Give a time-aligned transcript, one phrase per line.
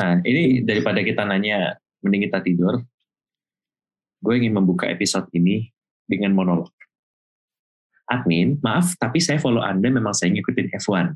[0.00, 2.80] Nah, ini daripada kita nanya, mending kita tidur.
[4.24, 5.68] Gue ingin membuka episode ini
[6.08, 6.72] dengan monolog.
[8.08, 11.14] Admin, maaf, tapi saya follow Anda memang saya ngikutin F1.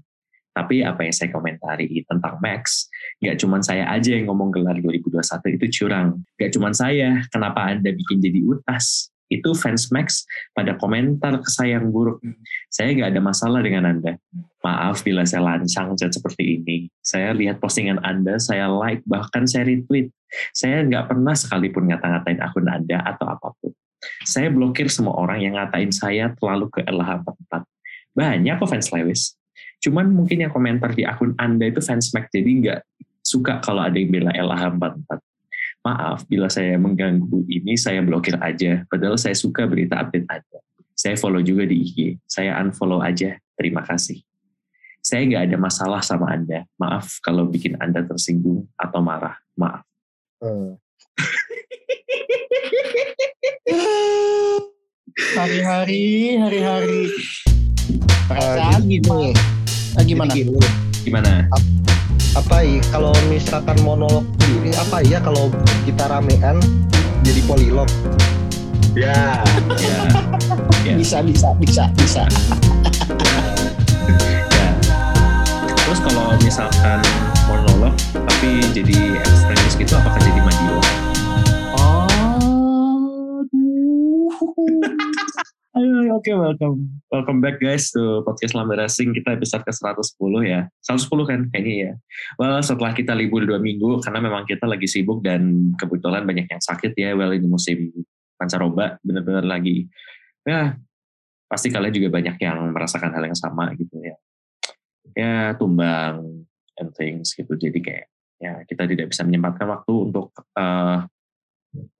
[0.54, 2.86] Tapi apa yang saya komentari tentang Max,
[3.18, 6.22] nggak cuma saya aja yang ngomong gelar 2021 itu curang.
[6.38, 9.10] Nggak cuma saya, kenapa Anda bikin jadi utas?
[9.26, 10.22] Itu fans Max
[10.54, 12.22] pada komentar ke saya yang buruk.
[12.70, 14.14] Saya nggak ada masalah dengan Anda.
[14.62, 16.83] Maaf bila saya lancang chat seperti ini.
[17.04, 20.08] Saya lihat postingan Anda, saya like, bahkan saya retweet.
[20.56, 23.76] Saya nggak pernah sekalipun ngata-ngatain akun Anda atau apa pun.
[24.24, 27.52] Saya blokir semua orang yang ngatain saya terlalu ke LH44.
[28.16, 29.36] Banyak kok fans Lewis
[29.84, 32.80] Cuman mungkin yang komentar di akun Anda itu fans Mac, jadi nggak
[33.20, 35.20] suka kalau ada yang bela LH44.
[35.84, 38.88] Maaf, bila saya mengganggu ini, saya blokir aja.
[38.88, 40.58] Padahal saya suka berita update Anda.
[40.96, 41.98] Saya follow juga di IG.
[42.24, 43.36] Saya unfollow aja.
[43.60, 44.24] Terima kasih.
[45.04, 46.64] Saya nggak ada masalah sama Anda.
[46.80, 49.36] Maaf kalau bikin Anda tersinggung atau marah.
[49.52, 49.84] Maaf.
[50.40, 50.80] Hmm.
[55.36, 57.12] Hari-hari, hari-hari.
[58.32, 59.12] Perasaan uh, gitu.
[59.92, 60.32] Nah, gimana?
[60.32, 60.56] Gini,
[61.04, 61.52] gimana?
[62.32, 64.24] Apa ya kalau misalkan monolog
[64.56, 65.52] ini apa ya kalau
[65.84, 66.64] kita ramean
[67.20, 67.92] jadi polilog?
[68.96, 69.44] Ya.
[69.76, 69.98] ya.
[70.88, 70.96] ya.
[70.96, 72.24] Bisa bisa bisa bisa.
[76.24, 77.04] kalau misalkan
[77.44, 80.80] monolog tapi jadi ekstremis gitu apakah jadi Madilo?
[85.74, 86.96] Ayo, oke, okay, welcome.
[87.12, 89.12] Welcome back guys to podcast Lambe Racing.
[89.12, 90.16] Kita episode ke 110
[90.48, 90.64] ya.
[90.80, 91.92] 110 kan kayaknya ya.
[92.40, 96.62] Well, setelah kita libur dua minggu, karena memang kita lagi sibuk dan kebetulan banyak yang
[96.62, 97.12] sakit ya.
[97.12, 97.92] Well, ini musim
[98.40, 99.90] pancaroba, bener-bener lagi.
[100.46, 100.78] Ya,
[101.50, 104.16] pasti kalian juga banyak yang merasakan hal yang sama gitu ya.
[105.12, 106.48] Ya, tumbang
[106.80, 107.52] and things gitu.
[107.52, 108.06] Jadi kayak,
[108.40, 111.04] ya kita tidak bisa menyempatkan waktu untuk uh,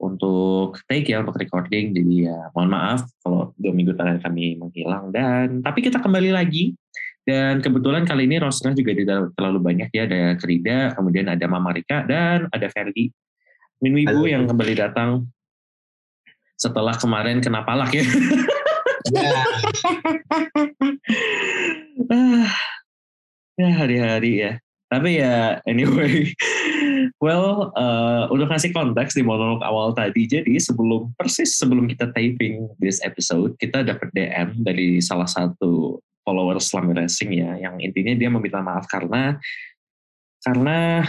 [0.00, 1.92] untuk take ya untuk recording.
[1.92, 5.10] Jadi ya mohon maaf kalau dua minggu terakhir kami menghilang.
[5.10, 6.74] Dan tapi kita kembali lagi.
[7.24, 10.04] Dan kebetulan kali ini rosternya juga tidak terlalu banyak ya.
[10.04, 13.08] Ada Krida kemudian ada Mama Rika dan ada Ferdi.
[13.80, 15.24] Minwibu yang kembali datang.
[16.54, 18.04] Setelah kemarin kena palak ya?
[19.04, 19.32] Ya,
[23.58, 24.52] ya hari-hari ya
[24.90, 26.30] tapi ya anyway
[27.24, 32.68] Well, uh, untuk ngasih konteks di monolog awal tadi, jadi sebelum persis sebelum kita taping
[32.76, 38.28] this episode, kita dapat DM dari salah satu follower Slam Racing ya, yang intinya dia
[38.28, 39.40] meminta maaf karena
[40.44, 41.08] karena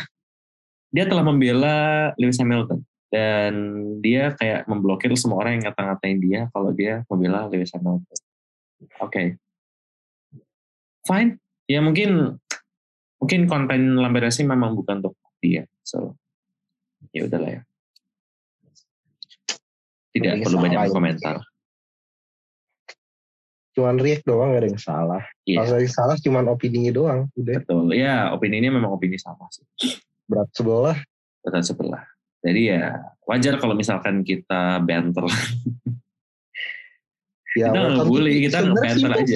[0.88, 2.80] dia telah membela Lewis Hamilton
[3.12, 3.54] dan
[4.00, 8.08] dia kayak memblokir semua orang yang ngata-ngatain dia kalau dia membela Lewis Hamilton.
[8.08, 9.28] Oke, okay.
[11.04, 11.44] fine.
[11.66, 12.38] Ya mungkin
[13.18, 15.66] mungkin konten Lambe Racing memang bukan untuk dia.
[15.82, 16.14] So
[17.10, 17.62] ya udahlah ya.
[20.16, 21.36] Tidak Jadi perlu banyak komentar.
[23.76, 25.24] Cuman react doang gak ada yang salah.
[25.44, 25.68] Yeah.
[25.68, 27.28] Kalau yang salah cuman opini doang.
[27.36, 27.60] Udah.
[27.60, 27.92] Betul.
[27.92, 29.68] Ya opini ini memang opini sama sih.
[30.24, 30.96] Berat sebelah.
[31.44, 32.04] Berat sebelah.
[32.40, 35.26] Jadi ya wajar kalau misalkan kita banter.
[37.60, 39.36] ya, kita nggak bully, kita banter aja.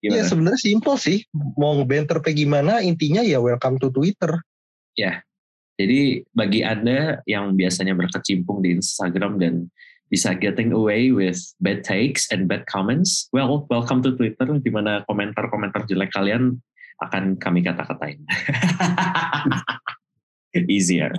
[0.00, 1.28] Iya sebenarnya simple sih.
[1.32, 4.40] Mau banter pe gimana, intinya ya welcome to Twitter.
[4.96, 5.20] Ya,
[5.80, 9.72] jadi bagi Anda yang biasanya berkecimpung di Instagram dan
[10.12, 15.00] bisa getting away with bad takes and bad comments, well, welcome to Twitter di mana
[15.08, 16.60] komentar-komentar jelek kalian
[17.00, 18.20] akan kami kata-katain.
[20.68, 21.16] Easier.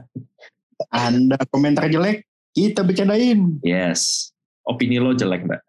[0.94, 3.58] Anda komentar jelek, kita bercandain.
[3.66, 4.30] Yes.
[4.62, 5.62] Opini lo jelek, Mbak.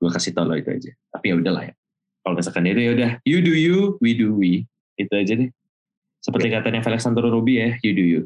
[0.00, 0.92] Gue kasih tau lo itu aja.
[1.12, 1.74] Tapi ya udahlah ya.
[2.20, 4.68] Kalau misalkan itu ya udah, you do you, we do we.
[5.00, 5.50] Itu aja deh.
[6.20, 6.60] Seperti yeah.
[6.60, 8.22] katanya Alexander Ruby ya, you do you.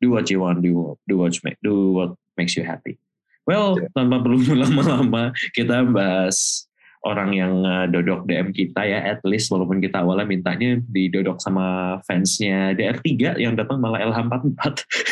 [0.00, 2.96] Do what you want, do, do what make, do what makes you happy.
[3.44, 3.92] Well, yeah.
[3.92, 6.64] tanpa perlu lama-lama kita bahas
[7.04, 11.96] orang yang uh, dodok DM kita ya, at least walaupun kita awalnya mintanya didodok sama
[12.08, 14.60] fansnya DR3 yang datang malah LH44.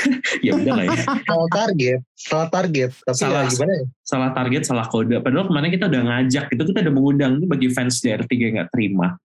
[0.47, 1.05] ya udah lah ya.
[1.29, 2.91] Salah target, salah target.
[3.05, 3.85] Tapi salah, ya gimana ya?
[4.03, 5.17] Salah target, salah kode.
[5.21, 9.21] Padahal kemarin kita udah ngajak, itu kita udah mengundang bagi fans DR3 yang nggak terima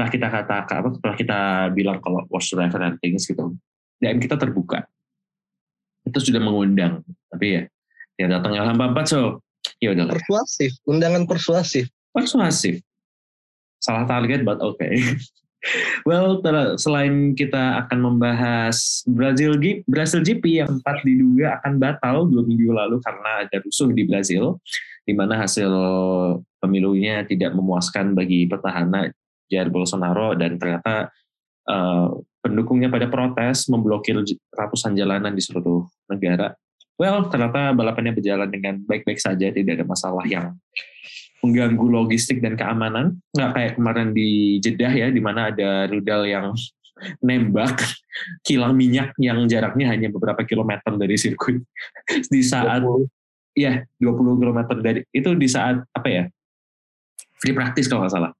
[0.00, 1.38] setelah kita katakan apa setelah kita
[1.76, 3.52] bilang kalau whatsoever and things gitu
[4.00, 4.88] DM kita terbuka
[6.08, 7.62] itu sudah mengundang tapi ya
[8.16, 9.44] ya datang yang empat so
[9.76, 12.80] ya udah persuasif undangan persuasif persuasif
[13.80, 14.96] salah target but okay
[16.08, 16.40] well
[16.80, 22.72] selain kita akan membahas Brazil GP Brazil GP yang empat diduga akan batal dua minggu
[22.72, 24.60] lalu karena ada rusuh di Brazil
[25.04, 25.68] di mana hasil
[26.60, 29.08] pemilunya tidak memuaskan bagi petahana
[29.50, 31.10] Jair Bolsonaro dan ternyata
[31.66, 34.16] uh, pendukungnya pada protes memblokir
[34.54, 36.54] ratusan jalanan di seluruh negara.
[37.00, 40.52] Well, ternyata balapannya berjalan dengan baik-baik saja, tidak ada masalah yang
[41.40, 43.20] mengganggu logistik dan keamanan.
[43.36, 46.52] Nggak kayak kemarin di Jeddah ya, di mana ada rudal yang
[47.24, 47.80] nembak
[48.46, 51.64] kilang minyak yang jaraknya hanya beberapa kilometer dari sirkuit.
[52.32, 53.08] di saat 20.
[53.58, 56.24] Iya, 20 km dari itu di saat apa ya?
[57.40, 58.32] Free practice kalau nggak salah.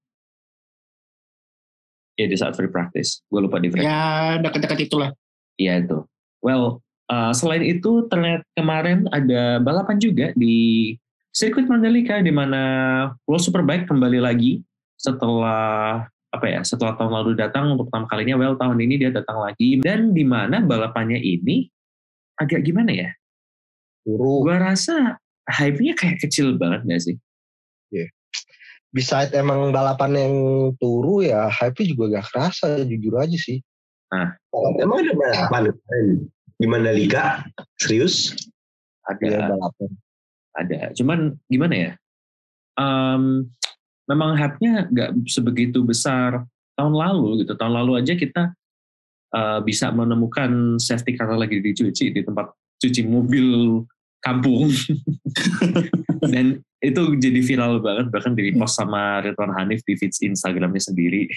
[2.20, 3.24] Iya di saat free practice.
[3.32, 3.80] Gue lupa di free.
[3.80, 5.10] Ya dekat-dekat itulah.
[5.56, 6.04] Iya itu.
[6.44, 10.96] Well, uh, selain itu terlihat kemarin ada balapan juga di
[11.30, 12.62] sirkuit Mandalika di mana
[13.26, 14.62] World Superbike kembali lagi
[14.98, 16.60] setelah apa ya?
[16.62, 18.38] Setelah tahun lalu datang untuk pertama kalinya.
[18.38, 21.70] Well, tahun ini dia datang lagi dan di mana balapannya ini
[22.38, 23.10] agak gimana ya?
[24.06, 24.46] Turu.
[24.46, 25.18] Gua rasa
[25.50, 27.16] hype-nya kayak kecil banget gak sih?
[28.90, 30.34] Beside emang balapan yang
[30.82, 33.62] turu ya hype juga gak kerasa jujur aja sih.
[34.82, 35.62] Emang ada balapan
[36.58, 37.46] di Mandalika?
[37.78, 38.34] Serius?
[39.06, 39.88] Ada, balapan.
[40.66, 40.80] Ada.
[40.94, 41.92] Cuman gimana ya?
[42.78, 43.48] Em,
[44.08, 47.54] memang hype-nya nggak sebegitu besar tahun lalu gitu.
[47.54, 48.52] Tahun lalu aja kita
[49.34, 53.80] eh, bisa menemukan safety car lagi dicuci di tempat cuci mobil
[54.24, 54.68] kampung.
[56.32, 61.28] Dan itu jadi viral banget bahkan di repost sama Ridwan Hanif di feeds Instagramnya sendiri.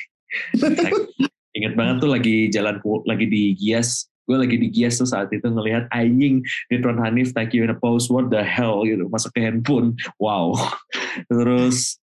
[1.57, 5.43] Ingat banget tuh lagi jalan lagi di Gias, gue lagi di Gias tuh saat itu
[5.43, 6.39] ngelihat anjing
[6.71, 10.55] Ridwan Hanif take you in a pose, what the hell gitu, masuk ke handphone, wow.
[11.31, 11.99] Terus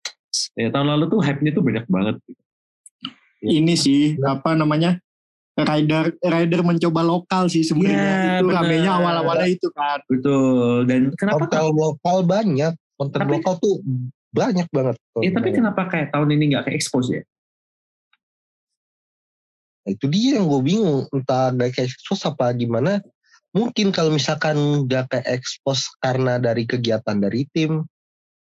[0.57, 2.17] ya tahun lalu tuh hype-nya tuh banyak banget.
[3.45, 4.97] Ini sih apa namanya?
[5.57, 7.97] Rider rider mencoba lokal sih sebenarnya.
[7.97, 10.05] Iya, itu ramenya awal-awalnya itu kan.
[10.05, 10.85] Betul.
[10.85, 12.73] Dan kenapa Konten lokal banyak.
[13.01, 13.81] Konten Tapi- lokal tuh
[14.37, 14.97] banyak banget.
[15.25, 17.23] Ya, tapi kenapa kayak tahun ini nggak ke expose ya?
[19.87, 21.07] Nah, itu dia yang gue bingung.
[21.15, 22.99] Entah gak ke expose apa gimana.
[23.55, 27.87] Mungkin kalau misalkan gak ke expose karena dari kegiatan dari tim.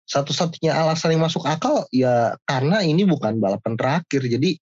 [0.04, 4.28] Satu-satunya alasan yang masuk akal ya karena ini bukan balapan terakhir.
[4.28, 4.60] Jadi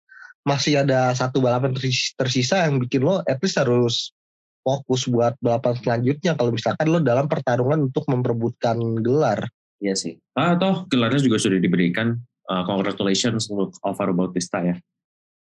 [0.47, 4.15] masih ada satu balapan tersis- tersisa yang bikin lo at least harus
[4.61, 6.37] fokus buat balapan selanjutnya.
[6.37, 9.49] Kalau misalkan lo dalam pertarungan untuk memperebutkan gelar.
[9.81, 10.21] Iya sih.
[10.37, 12.21] Ah, toh gelarnya juga sudah diberikan.
[12.45, 14.77] Uh, congratulations untuk Alvaro Bautista ya.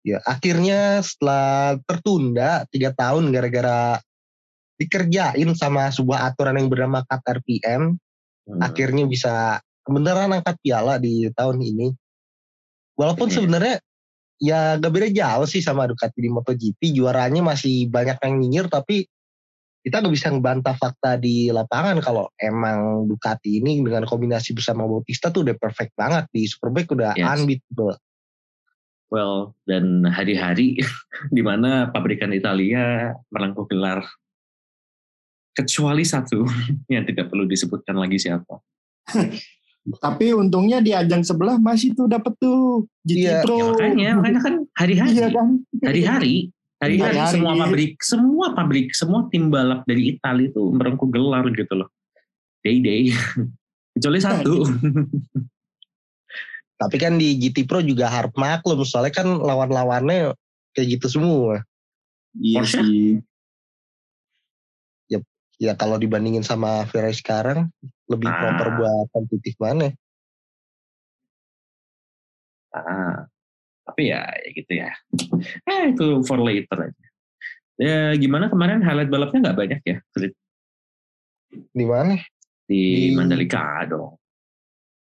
[0.04, 3.96] Ya akhirnya setelah tertunda tiga tahun gara-gara
[4.76, 7.96] dikerjain sama sebuah aturan yang bernama RPM,
[8.44, 8.60] Hmm.
[8.60, 11.88] akhirnya bisa beneran angkat piala di tahun ini.
[13.00, 13.34] Walaupun Iya.
[13.40, 13.76] sebenarnya
[14.36, 19.08] ya gak beda jauh sih sama Ducati di MotoGP, juaranya masih banyak yang nyinyir tapi
[19.80, 25.32] kita gak bisa ngebantah fakta di lapangan kalau emang Ducati ini dengan kombinasi bersama Bautista
[25.32, 27.28] tuh udah perfect banget di Superbike udah Yes.
[27.40, 27.96] unbeatable.
[29.12, 30.80] Well, dan hari-hari
[31.36, 34.02] di mana pabrikan Italia melengkuh gelar.
[35.54, 36.42] Kecuali satu
[36.92, 38.58] yang tidak perlu disebutkan lagi siapa.
[39.84, 43.56] Tapi untungnya di ajang sebelah masih tuh dapet tuh GT Iya, Pro.
[43.60, 45.48] Ya, makanya, makanya kan hari-hari, Iya kan?
[45.84, 46.34] hari-hari,
[46.80, 47.32] hari-hari Hari-hari.
[47.36, 51.88] semua pabrik, semua pabrik, semua tim balap dari Italia itu merengkuh gelar gitu loh.
[52.64, 53.12] Day day.
[53.92, 54.64] Kecuali satu.
[56.84, 60.36] Tapi kan di GT Pro juga harap maklum soalnya kan lawan-lawannya
[60.76, 61.64] kayak gitu semua.
[62.36, 62.80] Iya Porsche?
[62.84, 63.24] sih.
[65.54, 67.70] Ya kalau dibandingin sama Ferrari sekarang
[68.10, 68.36] lebih Ah.
[68.42, 69.94] proper buat kompetitif mana?
[72.74, 73.30] Ah,
[73.86, 74.90] tapi ya, ya gitu ya.
[75.62, 77.04] Eh itu for later aja.
[77.78, 79.96] Ya gimana kemarin highlight balapnya nggak banyak ya
[81.70, 82.18] Di mana?
[82.66, 84.18] di Di- Mandalika dong.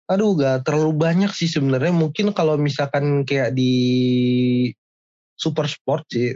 [0.10, 1.94] Aduh gak terlalu banyak sih sebenarnya.
[1.94, 3.74] Mungkin kalau misalkan kayak di
[5.38, 6.34] super sport sih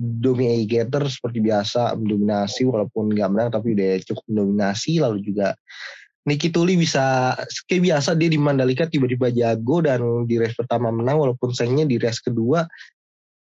[0.00, 5.52] Domi Gator seperti biasa mendominasi walaupun nggak menang tapi udah cukup mendominasi lalu juga
[6.24, 7.36] Niki Tuli bisa
[7.68, 12.00] kayak biasa dia di Mandalika tiba-tiba jago dan di race pertama menang walaupun sayangnya di
[12.00, 12.64] race kedua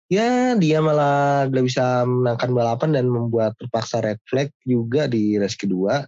[0.10, 5.58] ya dia malah gak bisa menangkan balapan dan membuat terpaksa red flag juga di race
[5.58, 6.02] kedua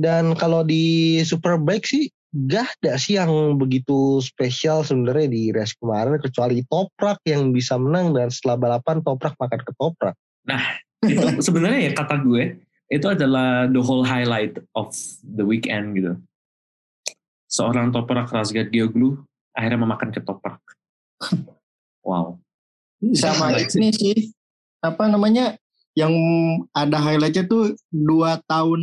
[0.00, 2.08] dan kalau di Superbike sih
[2.48, 8.16] gak ada sih yang begitu spesial sebenarnya di race kemarin kecuali Toprak yang bisa menang
[8.16, 10.16] dan setelah balapan Toprak makan ketoprak.
[11.04, 12.56] itu sebenarnya ya kata gue
[12.90, 14.90] itu adalah the whole highlight of
[15.22, 16.18] the weekend gitu.
[17.50, 19.20] Seorang toprak Razgat Geoglu
[19.54, 20.58] akhirnya memakan ketoprak.
[22.00, 22.40] Wow.
[23.12, 24.32] Sama ini sih
[24.80, 25.60] apa namanya
[25.92, 26.16] yang
[26.72, 28.80] ada highlightnya tuh dua tahun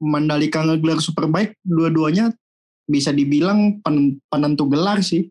[0.00, 2.32] Mandalika ngegelar Superbike dua-duanya
[2.88, 5.28] bisa dibilang pen- penentu gelar sih.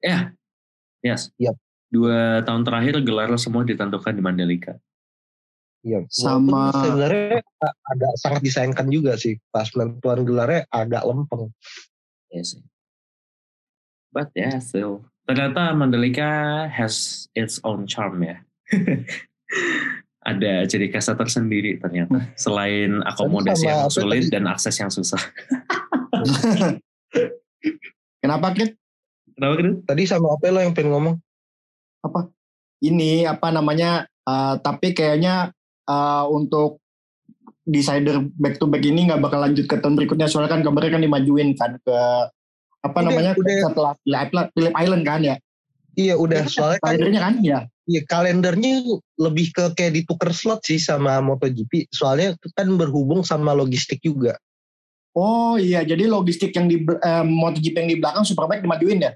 [0.00, 0.32] Ya,
[1.04, 1.30] yes.
[1.92, 4.74] dua tahun terakhir gelar semua ditentukan di Mandalika.
[5.86, 6.08] Iya.
[6.10, 11.54] Sama- Walaupun sebenarnya agak sangat disayangkan juga sih pas penentuan gelarnya agak lempeng.
[12.34, 12.62] Iya sih.
[14.10, 15.04] But yeah, still.
[15.28, 18.40] Ternyata Mandalika has its own charm ya.
[20.28, 22.28] Ada ciri khasnya tersendiri ternyata.
[22.36, 24.32] Selain akomodasi yang apa sulit tadi?
[24.36, 25.16] dan akses yang susah.
[28.20, 28.76] Kenapa Kit?
[29.32, 29.80] Kenapa gitu?
[29.88, 31.16] Tadi sama apa lo yang pengen ngomong?
[32.84, 34.04] Ini apa namanya?
[34.28, 35.50] eh, tapi kayaknya
[35.88, 36.84] eh, untuk
[37.68, 41.02] decider back to back ini nggak bakal lanjut ke tahun berikutnya soalnya kan kemarin kan
[41.04, 41.98] dimajuin kan ke
[42.80, 43.60] apa Udah, namanya udah.
[43.68, 43.92] setelah
[44.56, 45.36] Phillip Island kan ya
[45.98, 48.74] Iya udah soalnya kan kalendernya kan ya Iya kalendernya
[49.18, 51.88] lebih ke kayak ditukar slot sih sama MotoGP.
[51.88, 54.38] Soalnya kan berhubung sama logistik juga.
[55.18, 59.12] oh iya jadi logistik yang di eh, MotoGP yang di belakang Superbike dimajuin ya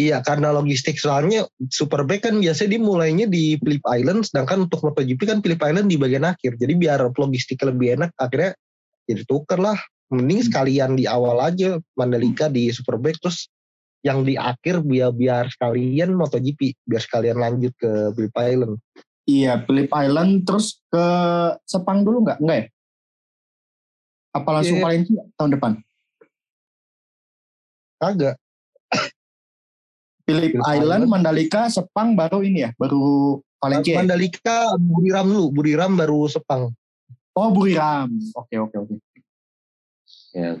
[0.00, 4.24] Iya karena logistik soalnya Superbike kan biasanya dimulainya di Phillip Island.
[4.24, 6.56] Sedangkan untuk MotoGP kan Phillip Island di bagian akhir.
[6.56, 8.56] Jadi biar logistik lebih enak akhirnya
[9.04, 9.76] jadi tuker lah.
[10.10, 13.46] Mending sekalian di awal aja Mandalika di Superbike terus
[14.00, 18.74] yang di akhir biar biar sekalian MotoGP biar sekalian lanjut ke Phillip Island.
[19.24, 21.04] iya Phillip Island terus ke
[21.62, 22.66] Sepang dulu nggak nggak ya
[24.30, 24.84] apa langsung Iya.
[24.84, 25.72] Valencia tahun depan
[28.00, 28.34] Agak
[30.24, 31.12] Phillip Phillip Island, Island.
[31.12, 33.92] Mandalika, Sepang baru ini ya, baru Valencia.
[33.92, 33.98] ya?
[34.00, 36.72] Mandalika Buriram dulu, Buriram baru Sepang.
[37.36, 38.08] Oh Buriram.
[38.32, 38.94] Oke oke oke.
[40.32, 40.56] Ya.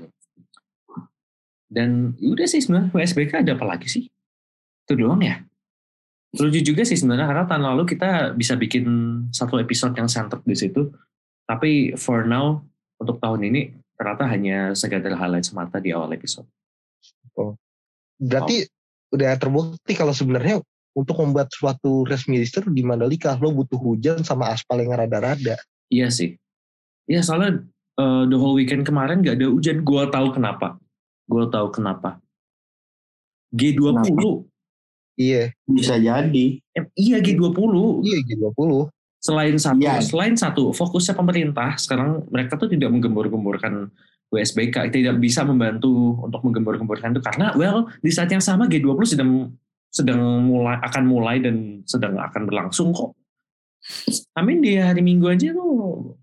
[1.70, 4.04] Dan udah sih sebenarnya WSBK ada apa lagi sih?
[4.84, 5.38] Itu doang ya.
[6.34, 8.86] Lucu juga sih sebenarnya karena tahun lalu kita bisa bikin
[9.30, 10.90] satu episode yang centered di situ.
[11.46, 12.58] Tapi for now
[12.98, 16.46] untuk tahun ini ternyata hanya sekedar highlight semata di awal episode.
[18.18, 18.66] Berarti
[19.10, 20.62] udah terbukti kalau sebenarnya
[20.94, 25.56] untuk membuat suatu race minister di Mandalika lo butuh hujan sama aspal yang rada-rada.
[25.90, 26.34] Iya sih.
[27.06, 27.62] Iya soalnya
[27.98, 29.82] eh, the whole weekend kemarin gak ada hujan.
[29.86, 30.78] Gua tahu kenapa.
[31.30, 32.18] Gua tahu kenapa.
[33.54, 34.50] G20.
[35.14, 36.46] Iya, Bisa jadi.
[36.72, 37.74] Eh, iya G20.
[38.02, 38.90] iya G20.
[39.20, 40.00] selain satu Iya.
[40.00, 43.92] selain satu fokusnya pemerintah sekarang mereka tuh tidak menggembur-gemburkan
[44.32, 49.52] WSBK tidak bisa membantu untuk menggembur-gemburkan itu karena well di saat yang sama G20 sedang
[49.92, 53.12] sedang mulai akan mulai dan sedang akan berlangsung kok.
[54.32, 56.16] Amin di hari Minggu aja tuh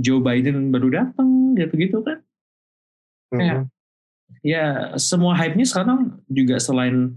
[0.00, 2.24] Joe Biden baru datang gitu-gitu kan.
[3.36, 3.68] Kayak,
[4.40, 7.16] ya semua hype-nya sekarang juga selain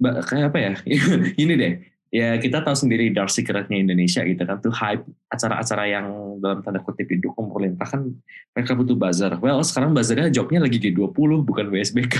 [0.00, 0.72] kayak apa ya?
[1.42, 1.74] Ini deh.
[2.08, 4.56] Ya kita tahu sendiri dark secretnya Indonesia gitu kan.
[4.64, 6.06] Tuh hype acara-acara yang
[6.40, 8.08] dalam tanda kutip didukung pemerintah kan
[8.56, 9.36] mereka butuh buzzer.
[9.44, 12.16] Well sekarang buzzernya jobnya lagi G20 bukan WSBK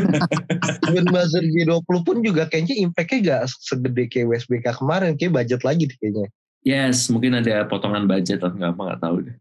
[0.92, 5.16] Even buzzer G20 pun juga kayaknya impactnya gak segede kayak WSBK kemarin.
[5.16, 6.28] Kayak budget lagi deh kayaknya.
[6.62, 9.36] yes mungkin ada potongan budget atau nggak apa nggak tahu deh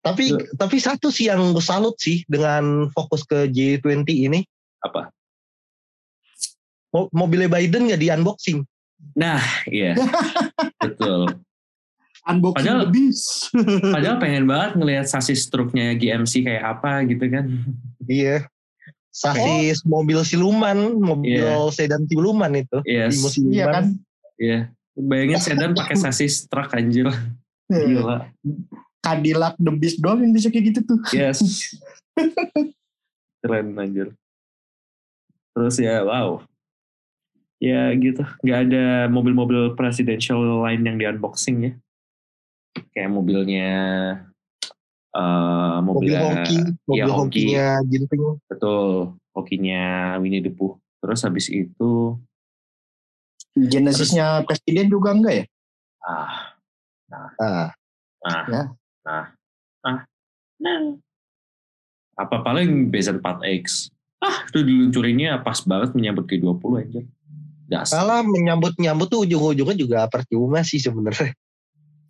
[0.00, 0.48] Tapi Iya.
[0.56, 4.40] tapi satu sih yang gue salut sih dengan fokus ke G20 ini.
[4.80, 5.12] apa
[6.90, 8.64] Mo- Mobilnya Biden gak di unboxing.
[9.12, 9.92] nah iya
[10.84, 11.28] betul
[12.22, 13.48] Unboxing Padahal- the beast.
[13.94, 17.44] padahal pengen banget ngelihat sasis truknya GMC kayak apa gitu kan
[18.04, 18.48] Iya.
[19.10, 21.68] Sasis mobil siluman, mobil Iya.
[21.70, 22.78] sedan siluman itu.
[22.84, 23.52] yes siluman.
[23.52, 23.84] Iya kan?
[24.36, 24.58] iya
[24.96, 27.08] bayangin sedan pakai sasis truk anjir
[27.68, 28.28] gila
[29.00, 31.00] Cadillac the beast doang yang bisa kayak gitu tuh.
[31.16, 31.40] Yes.
[33.40, 34.12] Keren anjir.
[35.56, 36.44] Terus ya wow.
[37.60, 38.24] Ya gitu.
[38.44, 41.72] Gak ada mobil-mobil presidential lain yang di unboxing ya.
[42.92, 43.70] Kayak mobilnya
[45.10, 47.18] eh mobil mobilnya hoki, mobil hoki.
[47.18, 48.22] hokinya Ginting.
[48.46, 49.82] betul hokinya
[50.22, 50.78] Winnie the Pooh.
[51.02, 52.14] Terus habis itu
[53.58, 55.44] Genesisnya presiden juga enggak ya?
[56.06, 56.54] ah
[57.10, 57.68] Nah, nah
[58.22, 58.62] Ya.
[59.00, 59.32] Nah
[59.80, 59.98] nah
[60.60, 60.78] nah
[62.20, 63.88] apa paling Bezen 4X
[64.20, 67.04] ah itu diluncurinnya pas banget menyambut G20 anjir.
[67.70, 71.32] Dasar salah menyambut-nyambut tuh ujung-ujungnya juga percuma sih sebenarnya.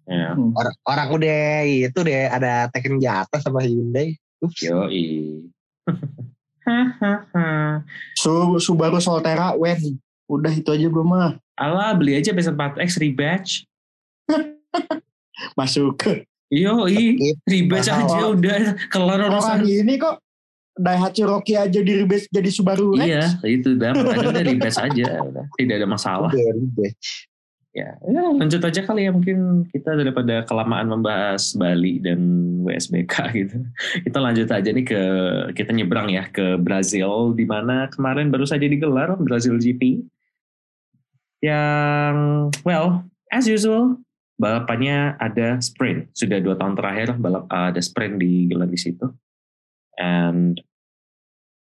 [0.08, 4.16] ya Orang, orang udah itu deh ada Tekken jatah sama Hyundai.
[4.40, 4.64] Ups.
[4.64, 5.44] yoi.
[8.20, 13.50] Su Subaru Solterra when udah itu aja gue mah Alah beli aja Bezen 4X rebatch.
[15.58, 16.00] Masuk
[16.50, 18.06] ke yoi rebatch Mahal.
[18.10, 18.58] aja udah
[18.90, 20.18] kelar orang ini kok
[20.80, 23.06] Daihatsu Rocky aja di rebase jadi Subaru Rex.
[23.06, 25.44] iya itu dah makanya udah rebatch aja udah.
[25.54, 26.30] Tidak ada masalah.
[26.32, 26.90] Udah
[27.70, 32.18] ya, ya lanjut aja kali ya mungkin kita daripada kelamaan membahas Bali dan
[32.66, 33.14] WSBK
[33.44, 33.56] gitu.
[34.08, 35.02] Kita lanjut aja nih ke
[35.54, 40.02] kita nyebrang ya ke Brazil di mana kemarin baru saja digelar Brazil GP
[41.40, 42.16] Yang
[42.68, 43.96] well, as usual,
[44.40, 46.08] balapannya ada sprint.
[46.16, 49.04] Sudah dua tahun terakhir balap ada sprint di gelar di situ.
[50.00, 50.56] And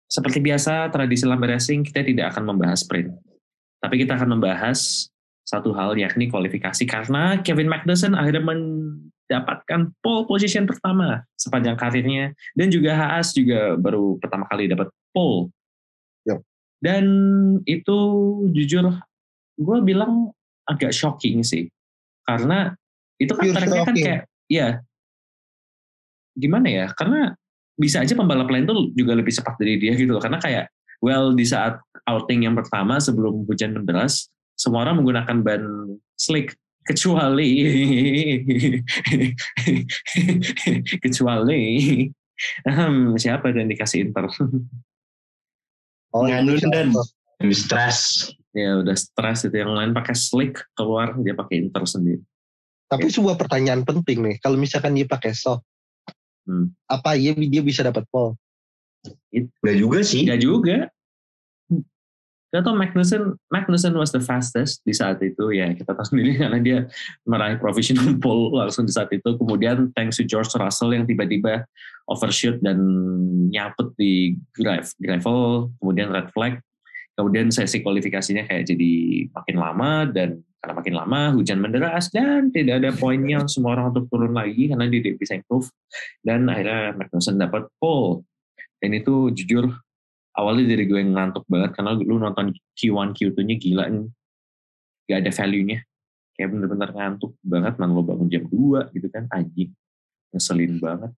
[0.08, 3.12] seperti biasa tradisi lambe racing kita tidak akan membahas sprint.
[3.84, 5.12] Tapi kita akan membahas
[5.44, 12.70] satu hal yakni kualifikasi karena Kevin Magnussen akhirnya mendapatkan pole position pertama sepanjang karirnya dan
[12.72, 15.52] juga Haas juga baru pertama kali dapat pole.
[16.30, 16.40] Yep.
[16.80, 17.06] Dan
[17.68, 18.00] itu
[18.56, 18.94] jujur
[19.60, 20.32] gue bilang
[20.70, 21.68] agak shocking sih
[22.30, 22.60] karena
[23.18, 24.68] itu kan kan kayak ya
[26.38, 26.86] gimana ya?
[26.94, 27.34] Karena
[27.80, 30.22] bisa aja pembalap lain tuh juga lebih cepat dari dia gitu loh.
[30.22, 30.72] Karena kayak
[31.02, 35.64] well di saat outing yang pertama sebelum hujan menderas semua orang menggunakan ban
[36.16, 36.56] slick.
[36.80, 37.50] Kecuali
[41.04, 41.64] kecuali
[43.20, 44.26] siapa yang dikasih inter?
[46.10, 46.96] Oh, Nganun ini dan-
[47.54, 48.32] stres.
[48.56, 52.24] Ya udah stres itu yang lain pakai slick keluar dia pakai inter sendiri
[52.90, 55.62] Tapi sebuah pertanyaan penting nih, kalau misalkan dia pakai soft,
[56.50, 56.74] Hmm.
[56.90, 58.34] apa iya dia bisa dapat pole?
[59.30, 60.26] Enggak juga sih.
[60.26, 60.78] Enggak juga.
[62.50, 66.58] Kita tahu Magnussen, Magnussen was the fastest di saat itu ya kita tahu sendiri karena
[66.58, 66.78] dia
[67.30, 69.38] meraih professional pole langsung di saat itu.
[69.38, 71.70] Kemudian thanks to George Russell yang tiba-tiba
[72.10, 72.82] overshoot dan
[73.54, 76.58] nyangkut di grav- gravel, kemudian red flag.
[77.20, 78.92] Kemudian sesi kualifikasinya kayak jadi
[79.28, 84.08] makin lama dan karena makin lama hujan menderas dan tidak ada poinnya semua orang untuk
[84.08, 85.68] turun lagi karena dia tidak bisa improve.
[86.24, 88.24] Dan akhirnya Magnussen dapat pole.
[88.80, 89.68] Dan itu jujur
[90.32, 94.08] awalnya dari gue yang ngantuk banget karena lu nonton Q1 Q2 nya gila nih.
[95.12, 95.80] Gak ada value nya
[96.40, 99.76] kayak bener-bener ngantuk banget man lo bangun jam 2 gitu kan anjing.
[100.32, 101.12] Ngeselin banget.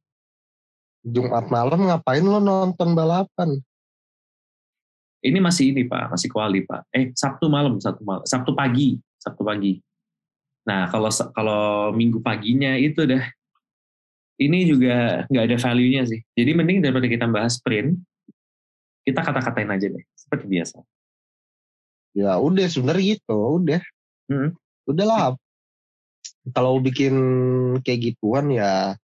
[1.06, 3.62] Jumat malam ngapain lo nonton balapan?
[5.22, 9.42] Ini masih ini pak masih kuali pak eh Sabtu malam Sabtu malam Sabtu pagi Sabtu
[9.46, 9.78] pagi
[10.66, 13.26] nah kalau kalau Minggu paginya itu dah
[14.42, 17.98] ini juga nggak ada value-nya sih jadi mending daripada kita bahas sprint
[19.02, 20.82] kita kata-katain aja deh seperti biasa
[22.12, 23.82] Ya udah sebenarnya gitu, udah.
[24.28, 24.52] Hmm.
[24.84, 25.40] Udahlah.
[26.52, 27.14] Kalau bikin
[27.86, 28.98] kayak gituan ya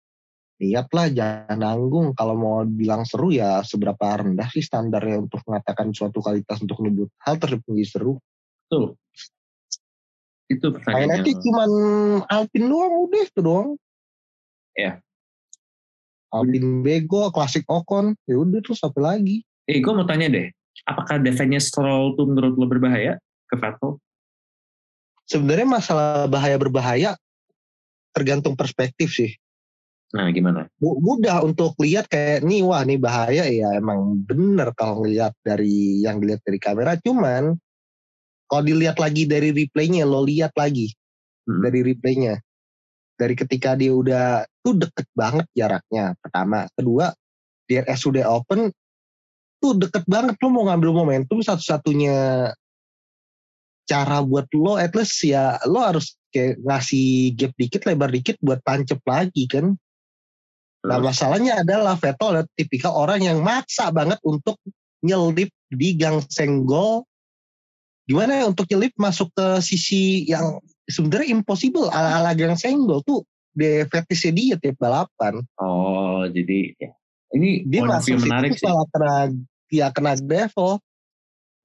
[0.57, 2.17] lihatlah jangan nanggung.
[2.17, 7.13] Kalau mau bilang seru ya seberapa rendah sih standarnya untuk mengatakan suatu kualitas untuk menyebut
[7.25, 8.19] hal menjadi seru.
[8.67, 8.97] Betul.
[10.47, 11.71] Itu pertanyaan Kayak nanti cuman
[12.31, 13.71] Alpin doang udah itu doang.
[14.77, 15.03] Ya.
[16.31, 19.47] Alpin bego, klasik Ocon, ya udah terus apa lagi?
[19.67, 20.47] Eh, gue mau tanya deh,
[20.87, 23.19] apakah defense Stroll tuh menurut lo berbahaya
[23.51, 23.99] ke Vettel?
[25.27, 27.11] Sebenarnya masalah bahaya berbahaya
[28.15, 29.35] tergantung perspektif sih.
[30.17, 30.65] Nah, gimana?
[30.81, 33.45] Mu- mudah untuk lihat kayak nih wah nih bahaya.
[33.45, 36.97] Ya emang bener kalau ngelihat dari yang dilihat dari kamera.
[36.97, 37.53] Cuman
[38.49, 40.89] kalau dilihat lagi dari replaynya lo lihat lagi
[41.47, 41.63] Hmm.
[41.63, 42.41] dari replaynya.
[43.17, 46.65] Dari ketika dia udah tuh deket banget jaraknya pertama.
[46.73, 47.13] Kedua
[47.69, 48.73] DRS udah open
[49.61, 52.51] tuh deket banget lo mau ngambil momentum satu-satunya
[53.87, 58.59] cara buat lo at least ya lo harus kayak ngasih gap dikit lebar dikit buat
[58.67, 59.79] tancep lagi kan
[60.87, 61.07] Nah Terus?
[61.11, 64.55] masalahnya adalah Vettel adalah tipikal orang yang maksa banget untuk
[65.03, 67.03] nyelip di gang senggol.
[68.07, 73.83] Gimana ya untuk nyelip masuk ke sisi yang sebenarnya impossible ala-ala gang senggol tuh di
[73.91, 75.43] fetishnya dia tiap balapan.
[75.59, 76.95] Oh, jadi ya.
[77.35, 78.63] ini Dia situ menarik sih.
[78.63, 79.15] malah kena
[79.67, 80.79] dia kena gravel.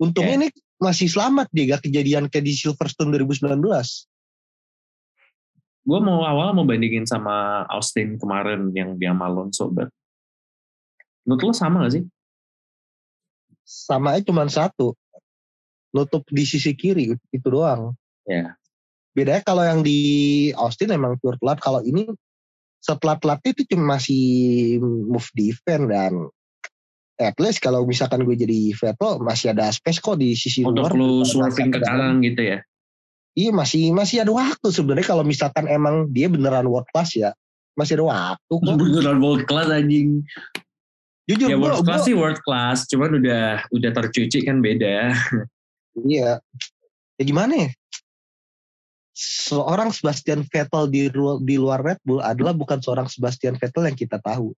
[0.02, 0.48] Untungnya ini
[0.82, 3.54] masih selamat dia gak kejadian kayak di Silverstone 2019.
[5.82, 9.90] Gue mau awal mau bandingin sama Austin kemarin yang dia Alonso, but
[11.26, 12.04] menurut lo sama gak sih?
[13.66, 14.94] Sama aja cuma satu.
[15.92, 17.98] Nutup di sisi kiri itu doang.
[18.30, 18.54] Ya.
[19.12, 20.00] bedanya kalau yang di
[20.56, 22.08] Austin emang pure telat kalau ini
[22.80, 24.24] setelah telatnya itu cuma masih
[24.82, 26.32] move defense dan
[27.22, 30.94] at least kalau misalkan gue jadi Vettel masih ada space kok di sisi Untuk luar
[30.98, 32.60] lo Bukan swerving ke kanan gitu ya?
[33.34, 37.32] Iya masih masih ada waktu sebenarnya kalau misalkan emang dia beneran world class ya
[37.74, 40.22] masih ada waktu kok Beneran world class anjing.
[41.30, 45.16] jujur Ya world class sih world class, cuman udah udah tercuci kan beda.
[46.04, 46.44] iya
[47.16, 47.70] ya gimana ya
[49.16, 51.08] seorang Sebastian Vettel di,
[51.46, 54.52] di luar Red Bull adalah bukan seorang Sebastian Vettel yang kita tahu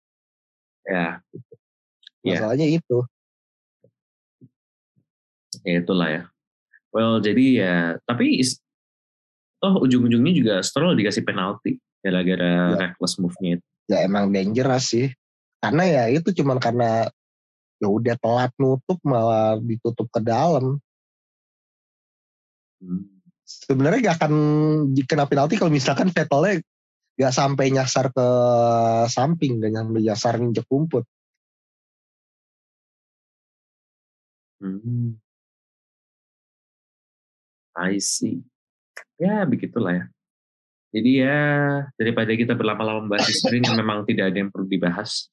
[0.83, 1.23] Ya,
[2.23, 2.43] Iya.
[2.43, 2.99] masalahnya itu
[5.63, 6.23] ya itulah ya.
[6.93, 8.61] Well, jadi ya, tapi is-
[9.59, 12.79] toh ujung-ujungnya juga Stroll dikasih penalti gara-gara Ya.
[12.83, 13.67] reckless move-nya itu.
[13.87, 15.11] ya emang dangerous sih
[15.59, 17.07] karena ya itu cuman karena
[17.79, 20.79] ya udah telat nutup malah ditutup ke dalam
[22.83, 23.07] Hmm.
[23.47, 24.33] sebenarnya gak akan
[25.07, 26.59] kena penalti kalau misalkan Vettelnya
[27.15, 28.27] gak sampai nyasar ke
[29.07, 31.07] samping gak nyampe nyasar nginjek rumput
[34.59, 35.19] Hmm.
[37.77, 38.45] I see.
[39.17, 40.05] Ya begitulah ya.
[40.93, 41.41] Jadi ya
[41.97, 45.33] daripada kita berlama-lama membahas sprint yang memang tidak ada yang perlu dibahas.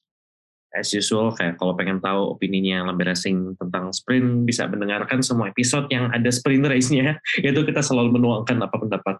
[0.70, 5.90] As usual kayak kalau pengen tahu opininya Lambe Racing tentang sprint bisa mendengarkan semua episode
[5.92, 7.20] yang ada sprint race-nya.
[7.44, 9.16] Itu kita selalu menuangkan apa pendapat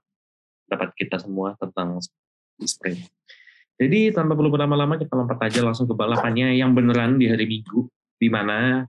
[0.64, 2.00] pendapat kita semua tentang
[2.64, 3.04] sprint.
[3.80, 7.88] Jadi tanpa perlu berlama-lama kita lompat aja langsung ke balapannya yang beneran di hari Minggu
[8.20, 8.84] di mana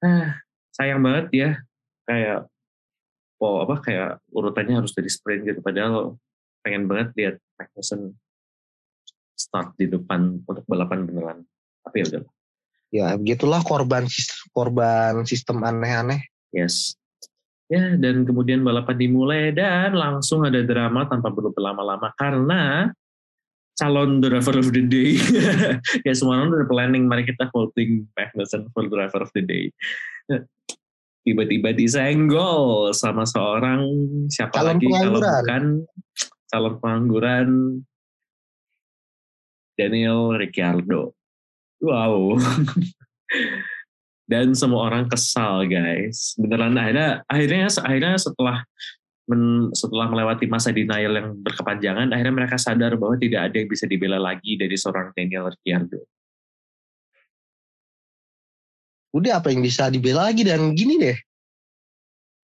[0.00, 0.28] ah,
[0.72, 1.50] sayang banget ya
[2.08, 2.48] kayak
[3.42, 5.60] oh apa kayak urutannya harus dari sprint gitu.
[5.60, 6.16] Padahal
[6.64, 8.16] pengen banget lihat Magnussen
[9.36, 11.38] start di depan untuk balapan beneran.
[11.84, 12.22] Tapi ya udah.
[12.94, 14.08] Ya begitulah korban
[14.54, 16.24] korban sistem aneh-aneh.
[16.54, 16.96] Yes.
[17.66, 22.94] Ya dan kemudian balapan dimulai dan langsung ada drama tanpa perlu berlama-lama karena
[23.76, 25.20] calon driver of the day.
[26.06, 29.68] ya semua orang udah planning, mari kita voting Magnussen for driver of the day.
[31.26, 33.82] Tiba-tiba disenggol sama seorang
[34.30, 35.64] siapa Calon lagi kalau bukan
[36.46, 37.48] calon pengangguran
[39.74, 41.12] Daniel Ricciardo.
[41.82, 42.38] Wow.
[44.30, 46.34] Dan semua orang kesal guys.
[46.38, 48.62] Beneran akhirnya akhirnya akhirnya setelah
[49.26, 53.86] men- setelah melewati masa denial yang berkepanjangan, akhirnya mereka sadar bahwa tidak ada yang bisa
[53.86, 56.06] dibela lagi dari seorang Daniel Ricciardo.
[59.16, 61.16] Udah apa yang bisa dibela lagi dan gini deh.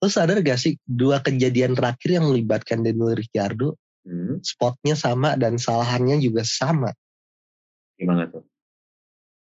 [0.01, 5.63] Lo sadar gak sih dua kejadian terakhir yang melibatkan Daniel Ricciardo Hmm, spotnya sama dan
[5.63, 6.91] salahannya juga sama?
[7.95, 8.43] Gimana tuh?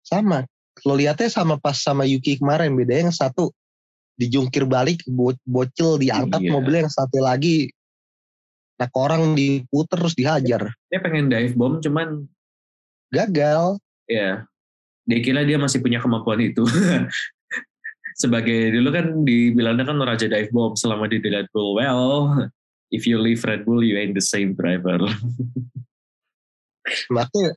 [0.04, 0.44] sama.
[0.84, 3.56] Lo lihatnya sama pas sama Yuki kemarin beda yang satu
[4.20, 6.52] dijungkir balik bo- bocil diangkat Iya.
[6.52, 7.72] mobilnya yang satu lagi
[8.76, 10.72] nah orang diputer terus dihajar.
[10.92, 12.28] Dia pengen dive bomb, cuman
[13.16, 13.76] gagal.
[14.12, 14.44] Ya
[15.10, 16.62] dia kira dia masih punya kemampuan itu.
[18.22, 21.82] Sebagai dulu kan dibilangnya kan raja dive bomb selama di Red Bull.
[21.82, 22.46] Well,
[22.94, 25.02] if you leave Red Bull, you ain't the same driver.
[27.14, 27.54] makanya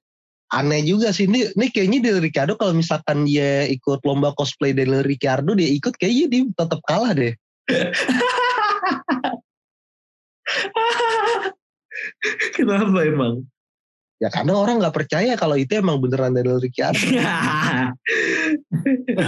[0.53, 5.07] aneh juga sih ini, ini kayaknya Daniel Ricciardo kalau misalkan dia ikut lomba cosplay Daniel
[5.07, 7.33] Ricciardo dia ikut kayaknya dia tetap kalah deh
[12.57, 13.47] Kenapa emang?
[14.23, 17.03] Ya karena orang nggak percaya kalau itu emang beneran Daniel Ricciardo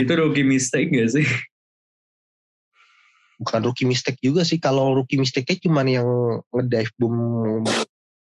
[0.03, 1.27] itu rookie mistake gak sih?
[3.43, 6.09] bukan rookie mistake juga sih kalau rookie mistake-nya cuman yang
[6.55, 7.17] ngedive boom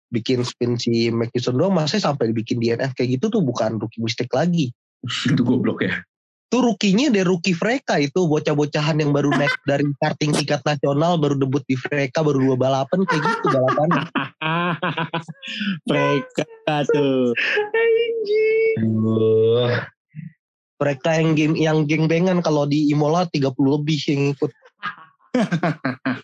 [0.07, 4.31] bikin spin si Magnussen doang masa sampai dibikin DNF kayak gitu tuh bukan rookie mistake
[4.31, 4.71] lagi
[5.05, 6.01] itu goblok ya.
[6.49, 11.35] Tuh rookie-nya dari rookie Freka itu bocah-bocahan yang baru naik dari karting tingkat nasional baru
[11.35, 13.89] debut di Freka baru dua balapan kayak gitu balapan
[15.89, 16.45] Mereka
[16.93, 17.33] tuh.
[20.75, 24.51] Freka yang game yang geng-gengan kalau di Imola 30 lebih yang ikut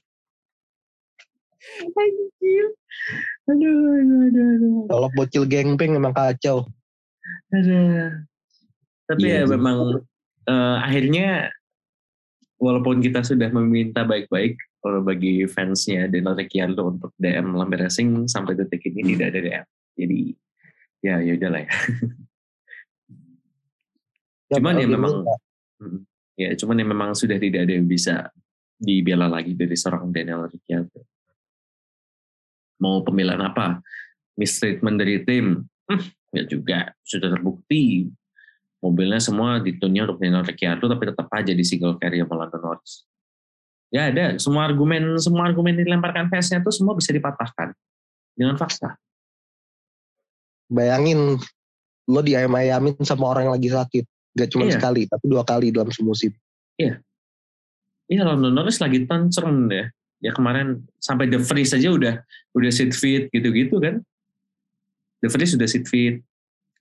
[1.81, 2.65] Anjir.
[3.47, 4.85] Aduh, aduh, aduh, aduh.
[4.87, 6.67] kalau bocil gengbeng emang kacau
[7.51, 8.11] Aduh.
[9.07, 10.03] Tapi Iya ya memang
[10.47, 11.51] eh, akhirnya
[12.61, 18.57] walaupun kita sudah meminta baik-baik kalau bagi fansnya Daniel Ricciardo untuk DM Lambe Racing sampai
[18.57, 19.65] detik ini tidak ada DM.
[19.97, 20.19] Jadi
[21.01, 21.73] ya ya udahlah ya.
[24.51, 25.13] Cuman ya memang
[26.37, 28.29] ya cuman ya memang sudah tidak ada yang bisa
[28.81, 31.01] dibela lagi dari seorang Daniel Ricciardo.
[32.81, 33.77] Mau pembelaan apa?
[34.37, 35.61] Mistreatment dari tim?
[35.85, 36.01] Hmm,
[36.33, 38.09] ya juga sudah terbukti
[38.81, 43.05] mobilnya semua ditunnya untuk Daniel Ricciardo tapi tetap aja di single carry sama Lando Norris.
[43.93, 47.71] Ya ada semua argumen semua argumen dilemparkan fansnya itu semua bisa dipatahkan
[48.35, 48.97] dengan fakta.
[50.71, 51.35] bayangin
[52.07, 54.05] lo diayam-ayamin sama orang yang lagi sakit
[54.39, 54.79] gak cuma Iya.
[54.79, 56.31] sekali tapi dua kali dalam semusim
[58.11, 59.87] Iya Lando Norris lagi tancern deh.
[60.19, 62.19] Ya kemarin sampai The Vries aja udah
[62.51, 64.03] udah sit fit gitu-gitu kan.
[65.23, 66.19] The Vries sudah sit fit.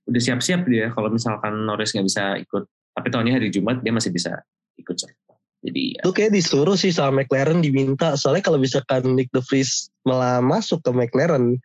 [0.08, 2.64] Udah siap-siap dia kalau misalkan Norris nggak bisa ikut.
[2.96, 4.40] Tapi tahunnya hari Jumat dia masih bisa
[4.80, 5.34] ikut serta.
[5.60, 8.16] Jadi ya, Itu kayak disuruh sih sama McLaren diminta.
[8.16, 11.60] Soalnya kalau misalkan Nick De Vries malah masuk ke McLaren,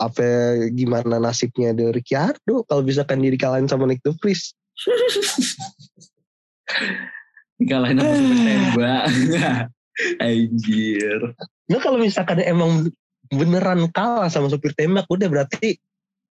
[0.00, 4.56] apa gimana nasibnya dari Ricciardo kalau misalkan dia dikalahin sama Nick De Vries?
[7.60, 9.04] dikalahin sama super tembak.
[10.24, 11.20] Anjir.
[11.68, 12.88] Nah kalau misalkan emang
[13.28, 15.76] beneran kalah sama supir tembak, udah berarti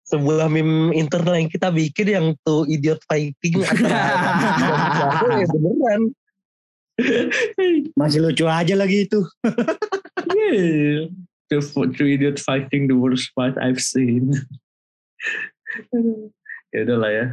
[0.06, 3.98] sebuah meme internal yang kita bikin yang tuh idiot fighting antara
[4.70, 6.02] Ricciardo ya beneran.
[7.98, 9.20] Masih lucu aja lagi itu.
[10.32, 11.10] yeah.
[11.46, 14.30] The four- three idiot fighting the worst fight I've seen.
[16.74, 17.26] ya udahlah ya.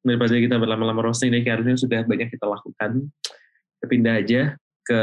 [0.00, 3.08] Daripada kita berlama-lama roasting deh, harusnya sudah banyak kita lakukan.
[3.76, 4.42] Kita pindah aja
[4.84, 5.02] ke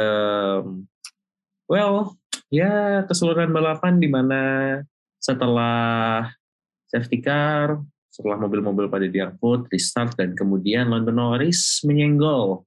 [1.69, 2.17] well,
[2.49, 4.41] ya keseluruhan balapan di mana
[5.21, 6.31] setelah
[6.87, 12.65] safety car, setelah mobil-mobil pada diangkut, restart dan kemudian Lando Norris menyenggol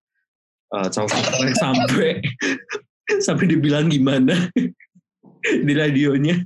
[0.70, 2.10] uh, Charles Leclerc sampai
[3.26, 4.46] sampai dibilang gimana
[5.66, 6.38] di radionya.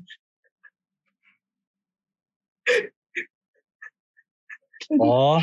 [5.00, 5.40] Oh,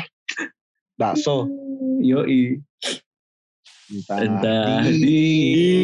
[0.98, 1.50] bakso.
[2.02, 2.58] Yoi.
[3.92, 5.20] Entah, Entah di,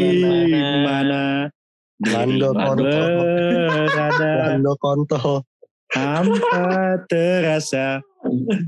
[0.01, 0.23] di
[0.87, 1.47] mana
[2.01, 3.03] Lando Konto.
[4.41, 5.23] Lando Konto.
[5.93, 8.03] Tanpa terasa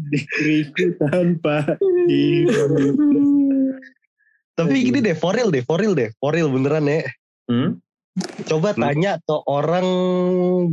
[0.09, 1.77] diriku tanpa
[2.09, 3.77] dirimu.
[4.57, 7.05] Tapi gini deh, for real deh, for real deh, for real beneran ya.
[7.49, 7.81] Hmm?
[8.45, 8.83] Coba Hmm.
[8.85, 9.87] tanya ke orang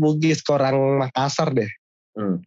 [0.01, 1.69] Bugis, ke orang Makassar deh.
[2.17, 2.43] Hmm.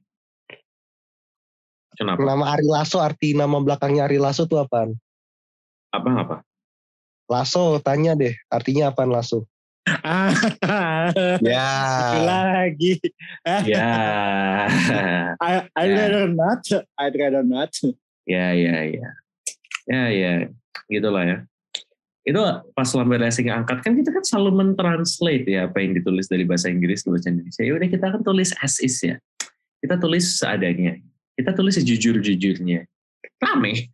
[1.96, 2.20] Kenapa?
[2.24, 4.96] Nama Ari Lasso, arti nama belakangnya Ari Lasso tuh apaan?
[5.92, 6.40] Apa-apa?
[7.28, 9.49] Lasso, tanya deh, artinya apaan Lasso?
[9.88, 10.32] Ah,
[11.40, 11.70] Ya.
[12.22, 13.00] lagi.
[13.64, 13.90] ya.
[15.40, 15.96] I, I'd Ya.
[16.06, 16.62] rather not.
[17.00, 17.72] I'd rather not.
[18.28, 19.08] ya, ya, ya.
[19.88, 20.32] Ya, ya.
[20.86, 21.38] Gitulah ya.
[22.20, 22.38] Itu
[22.76, 26.68] pas Lambe Racing angkat kan kita kan selalu mentranslate ya apa yang ditulis dari bahasa
[26.68, 27.62] Inggris ke bahasa Indonesia.
[27.64, 29.16] Ya udah kita kan tulis as is ya.
[29.80, 31.00] Kita tulis seadanya.
[31.34, 32.84] Kita tulis sejujur-jujurnya.
[33.40, 33.88] Rame.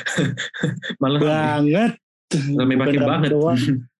[1.04, 1.20] Malah.
[1.20, 1.92] Banget.
[2.56, 3.30] Rame pakai banget.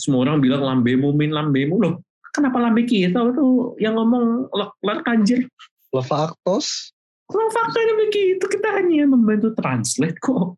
[0.00, 1.94] Semua orang bilang lambemu min lambemu loh.
[2.32, 4.48] Kenapa lambe kita tuh yang ngomong
[4.80, 5.44] lek anjir.
[7.28, 10.56] Kalau faktanya begitu kita hanya membantu translate kok.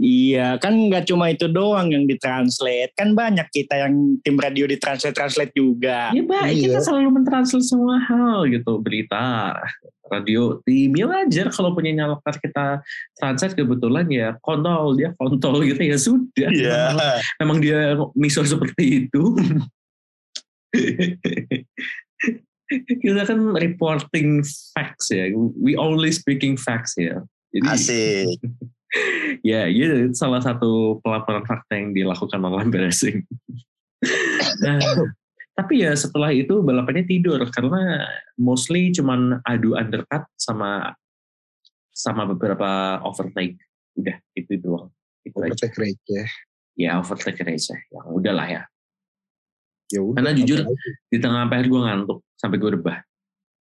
[0.00, 2.96] Iya, kan nggak cuma itu doang yang ditranslate.
[2.96, 6.08] Kan banyak kita yang tim radio ditranslate-translate juga.
[6.16, 6.64] Ya baik, Iya.
[6.72, 8.80] kita selalu mentranslate semua hal gitu.
[8.80, 9.60] Berita,
[10.10, 10.90] radio, tim.
[10.98, 12.82] Ya wajar kalau punya nyalokat kita
[13.16, 14.98] translate kebetulan ya kontol.
[14.98, 16.50] Dia kontol gitu ya sudah.
[16.50, 16.98] Memang,
[17.40, 19.22] memang dia miso seperti itu.
[23.02, 25.30] kita kan reporting facts ya.
[25.58, 27.22] We only speaking facts ya.
[27.50, 28.38] Jadi, Asik.
[29.50, 33.26] ya, ya itu salah satu pelaporan fakta yang dilakukan oleh Racing.
[34.64, 34.80] nah,
[35.54, 38.06] tapi ya setelah itu balapannya tidur karena
[38.40, 40.94] mostly cuman adu undercut sama
[41.90, 43.60] sama beberapa overtake.
[43.98, 44.88] Udah itu doang.
[45.26, 45.52] Itu aja.
[45.52, 46.24] Overtake rate ya.
[46.78, 47.76] Ya overtake aja.
[47.92, 48.62] Yang udahlah ya.
[49.90, 50.16] Ya udah.
[50.22, 50.90] Karena jujur, lagi?
[51.10, 52.98] Di tengah PR gue ngantuk sampai gue rebah.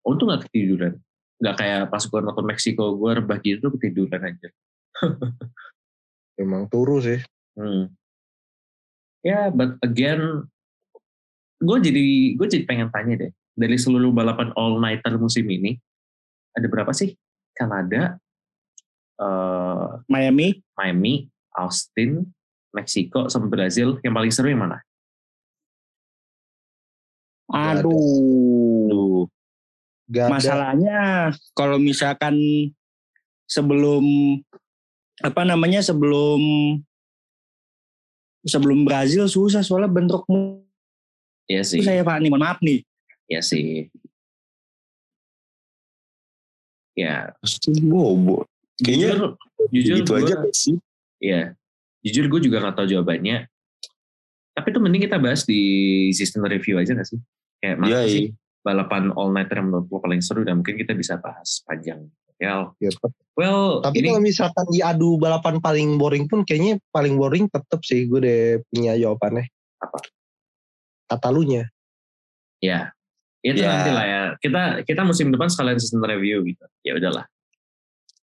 [0.06, 1.00] Untung gak ketiduran.
[1.42, 4.50] Gak kayak pas gue nonton Meksiko gue rebah gitu ketiduran aja.
[6.42, 7.18] emang turu sih.
[7.58, 7.90] Hmm.
[9.26, 10.46] Ya, but again,
[11.58, 12.06] gue jadi
[12.38, 15.78] gue jadi pengen tanya deh dari seluruh balapan all nighter musim ini
[16.58, 17.14] ada berapa sih?
[17.54, 18.18] Kanada,
[19.22, 22.26] eh, Miami, Miami, Austin,
[22.74, 24.02] Meksiko, sama Brazil.
[24.02, 24.82] Yang paling seru yang mana?
[27.54, 29.30] Aduh.
[30.10, 30.34] Gak ada.
[30.34, 30.98] Masalahnya
[31.54, 32.38] kalau misalkan
[33.48, 34.04] sebelum
[35.24, 36.40] apa namanya sebelum
[38.46, 40.67] sebelum Brazil susah soalnya bentrokmu
[41.48, 42.84] Ya sih, saya Pak nih mohon maaf nih.
[43.28, 43.88] ya sih.
[46.92, 47.36] Ya,
[47.84, 48.48] Bobo.
[48.78, 49.30] Kayaknya jujur,
[49.70, 50.76] jujur gitu gua- aja sih.
[51.18, 51.42] Iya,
[52.02, 53.46] jujur gue juga nggak tahu jawabannya.
[54.52, 55.62] Tapi itu mending kita bahas di
[56.12, 57.22] season review aja gak sih?
[57.62, 58.34] Kayak mana Iya, sih iya.
[58.60, 62.10] balapan all nighter yang menurut lo paling seru dan mungkin kita bisa bahas panjang.
[62.38, 63.14] Ya, Ya, tetep.
[63.34, 68.06] well, Tapi ini kalau misalkan diadu balapan paling boring pun kayaknya paling boring tetep sih
[68.06, 69.46] gue deh punya jawabannya.
[69.78, 69.98] Apa?
[71.08, 71.72] Katalunya.
[72.58, 72.92] ya
[73.40, 73.70] itu Ya.
[73.70, 74.22] nanti lah ya.
[74.38, 76.66] Kita kita musim depan sekalian season review gitu.
[76.82, 77.26] Ya udahlah.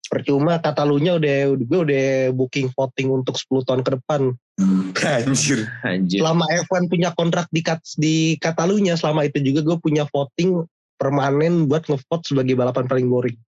[0.08, 4.34] Percuma Katalunya udah gue udah booking voting untuk 10 tahun ke depan.
[5.28, 5.68] Anjir.
[5.80, 6.20] Anjir.
[6.20, 10.64] Selama F1 punya kontrak di Kat- di Katalunya, selama itu juga gue punya voting
[10.96, 13.38] permanen buat ngevote sebagai balapan paling boring.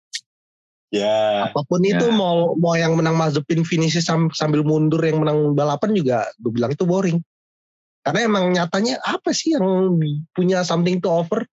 [0.89, 1.51] Ya.
[1.51, 1.99] Apa pun Ya.
[1.99, 6.51] itu mau mau yang menang Mazepin finish sam- sambil mundur yang menang balapan juga gue
[6.51, 7.19] bilang itu boring.
[8.05, 9.97] Karena emang nyatanya apa sih yang
[10.37, 11.49] punya something to offer?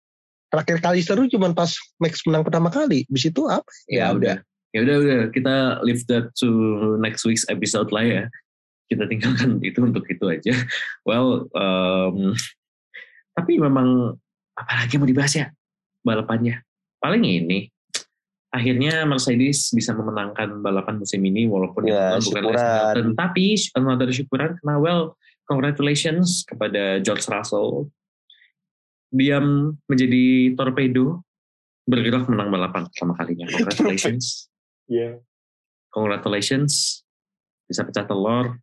[0.49, 1.69] Terakhir kali seru cuma pas
[2.01, 3.05] Max menang pertama kali.
[3.05, 3.69] Bis itu apa?
[3.85, 4.41] Ya udah.
[4.73, 6.49] Ya udah udah kita leave that to
[6.97, 8.23] next week's episode lah ya.
[8.89, 10.57] Kita tinggalkan itu untuk itu aja.
[11.05, 12.33] Well, um,
[13.37, 14.17] tapi memang
[14.57, 15.47] apalagi mau dibahas ya
[16.01, 16.65] balapannya.
[16.97, 17.69] Paling ini
[18.49, 22.57] akhirnya Mercedes bisa memenangkan balapan musim ini walaupun Ya, bukan syukuran.
[22.57, 23.07] Hamilton.
[23.13, 23.45] Tapi
[23.77, 25.13] another syukuran karena well
[25.49, 27.89] congratulations kepada George Russell.
[29.09, 29.41] Dia
[29.89, 31.25] menjadi torpedo
[31.89, 33.49] bergerak menang balapan pertama kalinya.
[33.57, 34.53] Congratulations.
[34.85, 35.17] Iya.
[35.89, 37.01] Congratulations.
[37.65, 38.61] Bisa pecah telur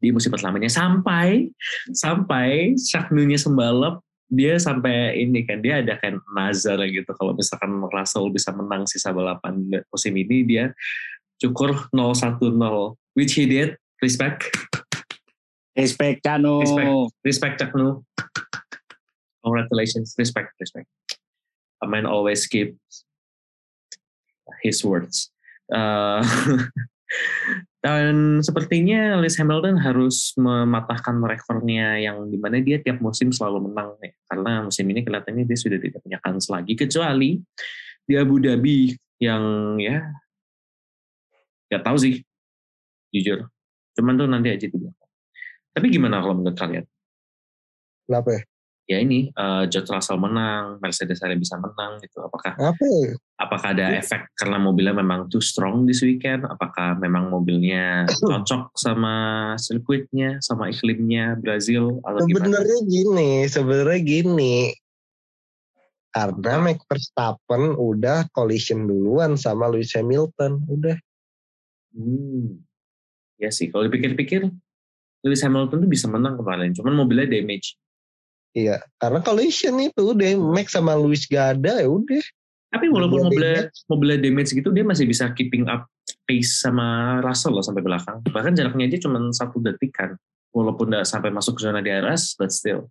[0.00, 1.52] di musim pertamanya sampai
[1.92, 4.00] sampai Syaknunya sembalap
[4.32, 9.12] dia sampai ini kan dia ada kan nazar gitu kalau misalkan Russell bisa menang sisa
[9.12, 9.60] balapan
[9.92, 10.72] musim ini dia
[11.36, 12.40] cukur 010
[13.12, 14.48] which he did respect
[15.76, 16.60] Respect Cano.
[16.60, 16.90] Respect.
[17.24, 17.56] respect
[19.40, 20.88] congratulations respect respect
[21.82, 23.06] a man always keeps
[24.62, 25.30] his words
[25.70, 26.18] Uh,
[27.86, 33.94] dan sepertinya Lewis Hamilton harus mematahkan rekornya yang di mana dia tiap musim selalu menang
[34.02, 34.12] nih.
[34.26, 37.38] karena musim ini kelihatannya dia sudah tidak punya kans lagi kecuali
[38.02, 40.02] di Abu Dhabi yang ya
[41.70, 42.14] nggak tahu sih
[43.14, 43.46] jujur
[43.94, 44.90] cuman tuh nanti aja dulu
[45.80, 46.84] tapi gimana kalau menurut kalian
[48.04, 48.42] Kenapa ya?
[48.90, 53.14] ya ini eh, George Russell menang Mercedes ada bisa menang gitu apakah Apa ya?
[53.40, 56.44] apakah ada efek karena mobilnya memang too strong this weekend?
[56.44, 59.14] Apakah memang mobilnya cocok sama
[59.56, 62.52] sirkuitnya, sama iklimnya Brazil atau gimana?
[62.52, 64.56] Sebenarnya gini, sebenarnya gini.
[66.10, 70.98] Karena Max Verstappen udah collision duluan sama Lewis Hamilton, udah.
[71.94, 72.60] Hmm.
[73.40, 74.50] Ya sih, kalau dipikir-pikir
[75.20, 77.76] Lewis Hamilton tuh bisa menang kemarin, cuman mobilnya damage.
[78.50, 82.22] Iya, karena collision itu udah Max sama Lewis gak ada ya udah.
[82.70, 85.90] Tapi walaupun Mobilnya mobilnya mobilnya damage gitu, dia masih bisa keeping up
[86.22, 88.22] pace sama Russell loh sampai belakang.
[88.22, 90.14] Bahkan jaraknya aja cuma satu detikan.
[90.50, 92.90] Walaupun nggak sampai masuk ke zona DRS, but still.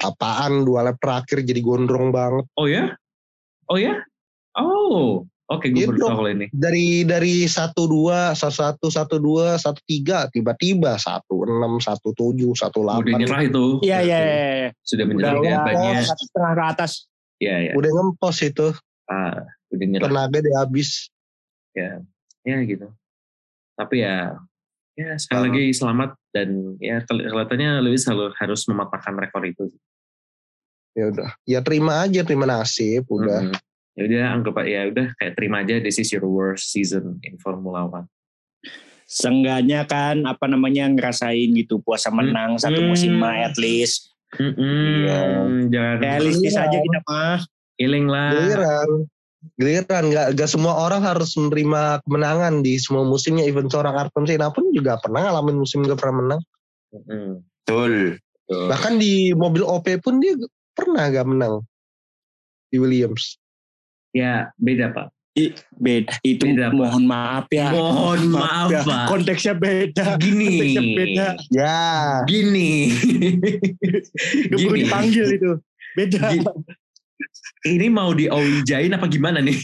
[0.00, 2.44] Apaan dua lap terakhir jadi gondrong banget.
[2.56, 2.96] Oh ya?
[3.68, 4.00] Oh ya?
[4.56, 6.46] Oh, oke gue Iya baru tahu ini.
[6.50, 12.52] Dari dari satu dua, satu satu, satu dua, satu tiga, tiba-tiba satu enam, satu tujuh,
[12.52, 13.18] satu Udah delapan.
[13.20, 13.64] nyerah itu.
[13.80, 14.18] Iya iya.
[14.18, 14.32] Berarti.
[14.32, 14.68] iya.
[14.80, 16.04] Sudah Udah menyerah udah banyak.
[16.04, 16.92] satu setengah ke atas.
[17.36, 17.72] Iya, iya.
[17.74, 18.68] Udah ngempos itu,
[19.04, 19.36] Ah,
[19.68, 20.04] udah nyerah.
[20.06, 20.90] tenaga dia habis.
[21.74, 21.90] Ya,
[22.42, 22.86] ya gitu.
[23.74, 24.38] Tapi ya,
[24.94, 25.44] ya sekali Ah.
[25.50, 29.66] lagi selamat dan ya kel- kelihatannya Lewis harus harus mematahkan rekor itu.
[30.94, 33.50] Ya udah, ya terima aja, terima nasib, udah.
[33.50, 33.58] Mm-mm.
[33.94, 37.86] Ya udah anggap ya udah kayak terima aja this is your worst season in Formula
[37.86, 38.10] One.
[39.04, 42.88] Seenggaknya kan apa namanya ngerasain gitu puasa menang satu Hmm.
[42.90, 44.10] musim mah at least.
[44.34, 45.06] Mm-mm.
[45.06, 45.20] Iya.
[45.70, 47.38] Jangan Realistis aja kita mah.
[47.74, 48.30] healing lah.
[48.34, 48.90] Giliran,
[49.58, 53.46] giliran nggak nggak semua orang harus menerima kemenangan di semua musimnya.
[53.46, 56.40] Even seorang Ayrton Senna pun juga pernah ngalamin musim gak pernah menang.
[56.90, 57.42] Mm-mm.
[57.62, 58.18] Betul.
[58.50, 58.66] Tuh.
[58.70, 60.34] Bahkan di mobil OP pun dia
[60.74, 61.62] pernah gak menang
[62.70, 63.38] di Williams.
[64.14, 65.10] Ya beda pak.
[65.74, 66.78] Beda itu Beda, Pak.
[66.78, 67.74] mohon maaf ya.
[67.74, 68.80] Mohon maaf ya.
[68.86, 69.04] pak.
[69.10, 70.14] Konteksnya beda.
[70.22, 70.46] Gini.
[70.46, 71.26] Konteksnya beda.
[71.50, 71.78] Ya,
[72.30, 72.70] Gini.
[74.46, 74.82] Gak perlu Gini.
[74.86, 75.50] dipanggil itu.
[75.98, 76.20] Beda.
[76.30, 76.46] Gini.
[77.66, 79.58] Ini mau diawijain apa gimana nih?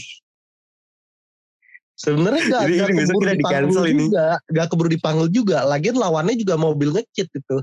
[2.01, 4.03] sebenarnya gak, gak keburu kita dipanggil di-cancel ini.
[4.09, 4.25] juga.
[4.49, 5.57] Gak keburu dipanggil juga.
[5.69, 7.57] Lagian lawannya juga mobil ngecit itu.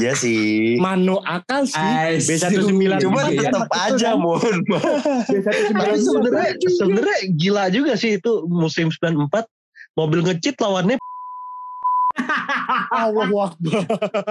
[0.00, 0.80] Iya sih.
[0.80, 1.76] Mano akal sih.
[1.76, 2.40] Asyik.
[2.48, 5.04] B194 Cuma kan tetap waktu itu aja mohon maaf.
[5.28, 9.44] Tapi sebenarnya sebenarnya gila juga sih itu musim 94
[9.92, 10.96] mobil ngecit lawannya
[12.92, 13.84] Allahu Akbar.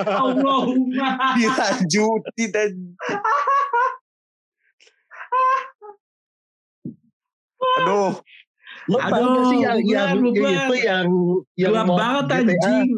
[0.05, 1.09] Allahumma.
[1.37, 2.71] Dilanjutin dan
[7.61, 8.17] Aduh,
[8.89, 9.77] lo Aduh, sih yang
[10.17, 11.07] bubar, yang itu yang
[11.53, 12.89] yang Gelap banget anjing.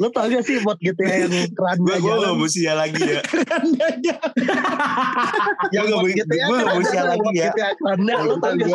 [0.00, 2.96] Lo tau gak sih mod GTA yang keren gue gue jalan gak mau sia lagi
[2.96, 3.20] ya.
[5.92, 7.34] mod nggak- GTA gua nggak kan mau tuh lagi ya.
[7.46, 8.74] GTA keranda lo tau gak sih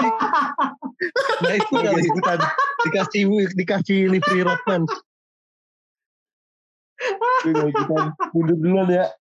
[1.41, 2.39] nah itu Gue gak ikutan.
[2.79, 4.81] dikasih dikasih livery Rodman
[7.41, 8.05] Gue gak ikutan.
[8.31, 9.05] Mundur duluan ya.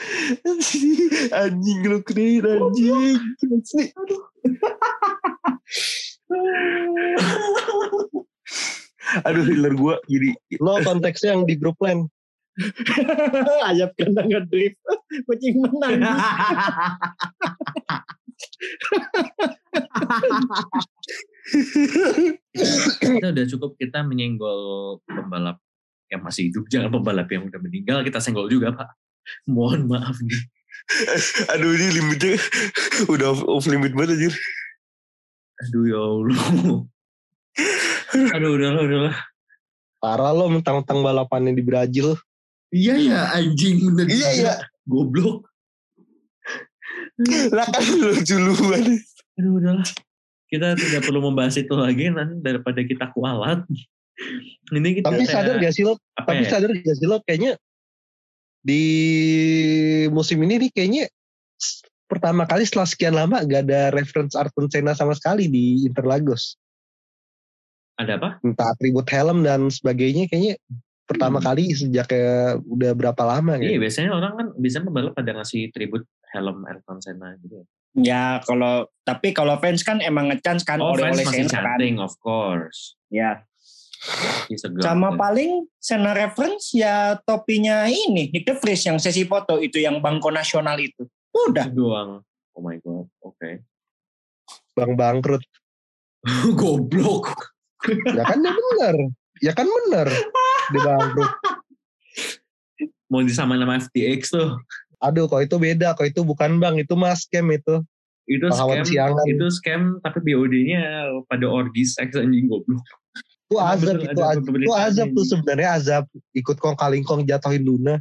[1.44, 3.20] anjing lu keren anjing.
[3.44, 3.84] Asli.
[9.26, 10.30] Aduh, hiler gue jadi
[10.62, 12.06] lo konteksnya yang di grup lain
[13.68, 14.76] Ayam kandang ngedrift.
[15.24, 16.04] Kucing menang.
[23.00, 24.60] kita udah cukup kita menyenggol
[25.08, 25.56] pembalap
[26.10, 26.66] yang masih hidup.
[26.68, 28.90] Jangan pembalap yang udah meninggal kita senggol juga pak.
[29.46, 30.42] Mohon maaf nih.
[31.54, 32.34] Aduh ini limitnya
[33.12, 34.34] udah off, off limit banget anjir.
[35.60, 36.40] Aduh ya Allah.
[38.34, 39.16] Aduh udahlah udahlah.
[40.00, 42.16] parah lo mentang-mentang balapannya di Brazil
[42.72, 44.06] Iya ya anjing bener.
[44.08, 44.54] Iya ya.
[44.86, 45.44] Goblok.
[47.52, 48.84] Lah kan lu duluan.
[49.36, 49.86] Aduh udahlah.
[50.46, 53.62] Kita tidak perlu membahas itu lagi nanti daripada kita kualat.
[54.70, 55.94] Ini kita Tapi kayak- sadar gak sih lo?
[56.12, 56.50] apa Tapi ya?
[56.50, 57.16] sadar gak sih lo?
[57.22, 57.52] Kayaknya
[58.60, 58.84] di
[60.08, 61.04] musim ini nih kayaknya
[62.04, 66.58] pertama kali setelah sekian lama gak ada reference Ayrton Senna sama sekali di Interlagos.
[67.96, 68.40] Ada apa?
[68.40, 70.56] Entah atribut helm dan sebagainya kayaknya
[71.04, 71.46] pertama Hmm.
[71.52, 73.82] kali sejak kayak udah berapa lama Iya gitu.
[73.82, 77.66] biasanya orang kan bisa pembalap pada ngasih tribut helm Ayrton Senna gitu.
[77.98, 81.82] Ya kalau tapi kalau fans kan emang ngechance kan Oh oleh oleh Senna kan.
[81.98, 82.94] of course.
[83.10, 83.42] Ya.
[84.80, 90.00] Sama paling Senna reference ya topinya ini Nick De Vries yang sesi foto itu yang
[90.00, 91.04] bangko nasional itu.
[91.30, 91.68] Udah.
[91.68, 92.24] Itu doang.
[92.56, 93.06] Oh my god.
[93.20, 93.60] Oke.
[94.72, 95.44] Bang bangkrut.
[96.60, 97.36] Goblok.
[98.08, 98.96] Ya kan dia bener.
[99.44, 100.08] Ya kan bener.
[100.72, 101.32] Dia bangkrut.
[103.12, 104.56] Mau disamain sama FTX tuh.
[105.04, 105.92] Aduh kok itu beda.
[105.92, 106.80] Kok itu bukan bang.
[106.80, 107.84] Itu mas scam itu.
[108.30, 108.88] Itu Pahlawan scam.
[108.88, 109.24] siangan.
[109.28, 112.80] Itu scam tapi BOD-nya pada orgi seks anjing goblok.
[113.50, 113.98] Itu azab.
[113.98, 116.04] Itu, azab, itu azab tuh sebenarnya azab.
[116.38, 117.98] Ikut kong kalingkong jatuhin Luna.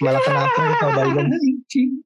[0.00, 1.28] Malah kenapa kalau Biden.
[1.28, 2.00] Anjing.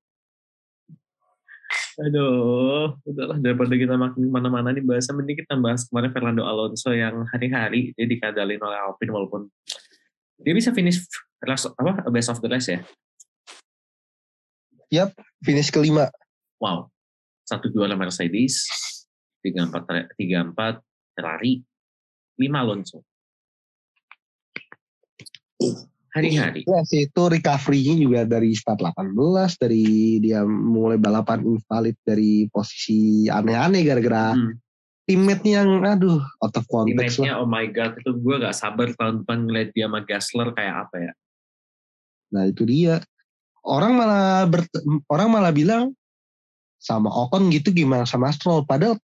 [2.01, 6.91] Aduh, udahlah daripada kita makin ke mana-mana nih bahasa mending kita bahas kemarin Fernando Alonso
[6.97, 9.53] yang hari-hari dia dikadalin oleh Alpine walaupun
[10.41, 11.05] dia bisa finish
[11.45, 12.81] last, apa best of the rest ya.
[15.45, 16.09] Finish kelima.
[16.57, 16.89] Wow,
[17.45, 18.65] satu dua Mercedes,
[19.45, 19.85] tiga empat
[20.17, 20.81] tiga empat
[21.13, 21.61] Ferrari,
[22.41, 23.05] lima Alonso.
[26.11, 26.67] Hari-hari.
[26.67, 29.15] Ya sih itu recovery-nya juga dari start 18
[29.63, 34.59] dari dia mulai balapan invalid dari posisi aneh-aneh gara-gara Hmm.
[35.07, 37.39] teammate-nya yang aduh out of context lah.
[37.39, 40.97] Oh my god itu gue gak sabar tahun depan ngeliat dia sama Gasler kayak apa
[40.99, 41.13] ya.
[42.35, 42.99] Nah itu dia.
[43.61, 44.67] Orang malah ber,
[45.07, 45.93] orang malah bilang
[46.81, 48.67] sama Ocon gitu gimana sama Stroll.
[48.67, 48.99] Padahal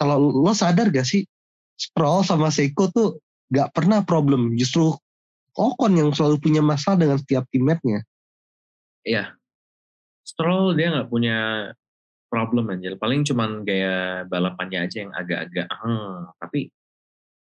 [0.00, 1.24] kalau lo sadar gak sih
[1.76, 3.20] Stroll sama Seiko tuh
[3.52, 4.56] gak pernah problem.
[4.56, 4.96] Justru
[5.56, 8.04] Ocon yang selalu punya masalah dengan setiap teammate-nya.
[10.20, 11.70] Stroll dia nggak punya
[12.28, 13.00] problem anjir.
[13.00, 16.36] Paling cuman gaya balapannya aja yang agak-agak hmm.
[16.36, 16.68] tapi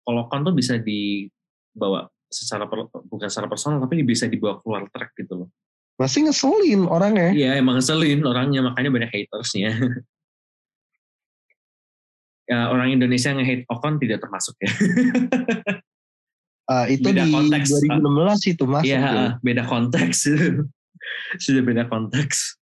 [0.07, 5.19] kalau Ocon tuh bisa dibawa secara per- bukan secara personal tapi bisa dibawa keluar track
[5.19, 5.49] gitu loh.
[5.99, 7.35] Masih ngeselin orangnya.
[7.35, 9.75] Iya emang ngeselin orangnya makanya banyak hatersnya.
[12.47, 14.71] ya orang Indonesia yang hate Ocon tidak termasuk ya.
[16.67, 18.91] Ah, itu Beda di konteks, 2016 itu masuk.
[18.91, 19.27] Iya ya.
[19.39, 20.19] beda konteks.
[21.45, 22.59] Sudah beda konteks.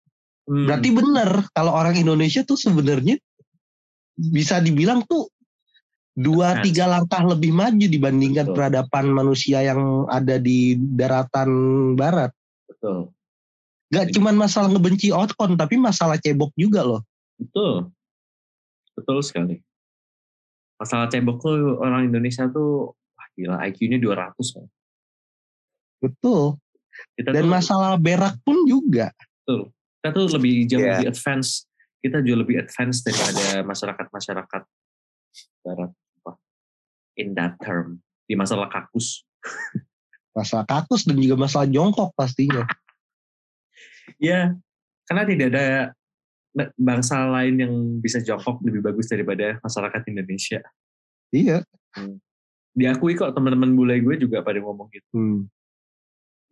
[0.50, 0.66] Hmm.
[0.66, 3.14] Berarti benar kalau orang Indonesia tuh sebenarnya
[4.18, 5.30] bisa dibilang tuh
[6.18, 6.62] dua Nah.
[6.66, 8.56] tiga langkah lebih maju dibandingkan Betul.
[8.58, 11.50] peradaban manusia yang ada di daratan
[11.94, 12.34] barat.
[12.66, 13.14] betul.
[13.92, 17.06] Gak cuman masalah ngebenci Ocon tapi masalah cebok juga loh.
[17.38, 17.92] Betul.
[18.98, 19.62] Betul sekali.
[20.82, 24.66] Masalah cebok tuh orang Indonesia tuh wah gila IQ-nya 200 kan.
[26.02, 26.58] Betul.
[27.14, 29.14] Kita Dan tuh, masalah berak pun juga.
[29.42, 29.70] betul.
[30.02, 30.98] Kita tuh lebih jauh Iya.
[30.98, 31.50] lebih advance.
[32.02, 34.62] Kita jauh lebih advance daripada masyarakat-masyarakat
[35.62, 35.90] barat.
[36.26, 36.36] Wah,
[37.14, 38.02] In that term.
[38.26, 39.22] Di masalah kakus.
[40.32, 42.64] Masalah kakus dan juga masalah jongkok pastinya.
[44.16, 44.56] Ya,
[45.04, 45.66] karena tidak ada
[46.76, 50.60] bangsa lain yang bisa jongkok lebih bagus daripada masyarakat Indonesia.
[51.32, 51.64] Iya.
[52.72, 55.08] Diakui kok teman-teman bule gue juga pada ngomong gitu.
[55.12, 55.40] Hmm.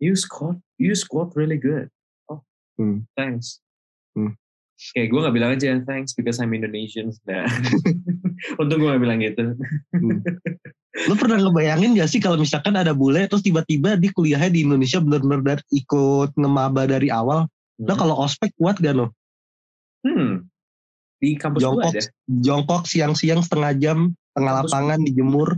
[0.01, 1.89] You squat, you squat really good.
[2.25, 2.41] Oh,
[2.81, 3.05] Hmm.
[3.13, 3.61] thanks.
[4.17, 4.33] Hmm.
[4.97, 7.13] Kayak gue gak bilang aja thanks because I'm Indonesian.
[7.29, 7.45] Nah.
[8.61, 9.53] Untung gue gak bilang gitu.
[11.09, 14.97] Lu pernah ngebayangin gak sih kalau misalkan ada bule terus tiba-tiba di kuliahnya di Indonesia
[14.97, 17.45] bener-bener dari- ikut ngemaba dari awal.
[17.77, 19.13] Nah kalau ospek kuat gak no?
[20.01, 20.49] Hmm.
[21.21, 22.01] Di kampus gue Jongkok, ada.
[22.25, 23.99] jongkok siang-siang setengah jam,
[24.33, 25.49] tengah Kampus- lapangan dijemur.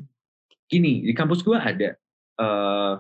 [0.68, 1.90] Gini, di kampus gue ada
[2.34, 2.94] eh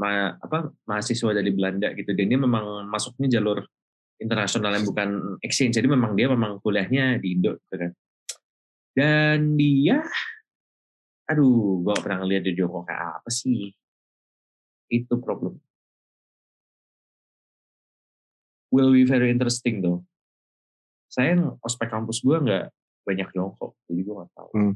[0.00, 2.10] ma- apa mahasiswa dari Belanda gitu.
[2.16, 3.62] Dan dia memang masuknya jalur
[4.18, 5.08] internasional yang bukan
[5.44, 5.78] exchange.
[5.78, 7.90] Jadi memang dia memang kuliahnya di Indo gitu kan.
[8.90, 10.02] Dan dia
[11.30, 13.70] aduh, gue gak pernah ngeliat dia jongkok kayak apa sih.
[14.90, 15.62] Itu problem.
[18.74, 20.02] Will be very interesting though.
[21.10, 21.34] Saya
[21.66, 22.70] ospek kampus gue nggak
[23.02, 24.50] banyak jongkok, jadi gue nggak tahu.
[24.54, 24.74] Hmm.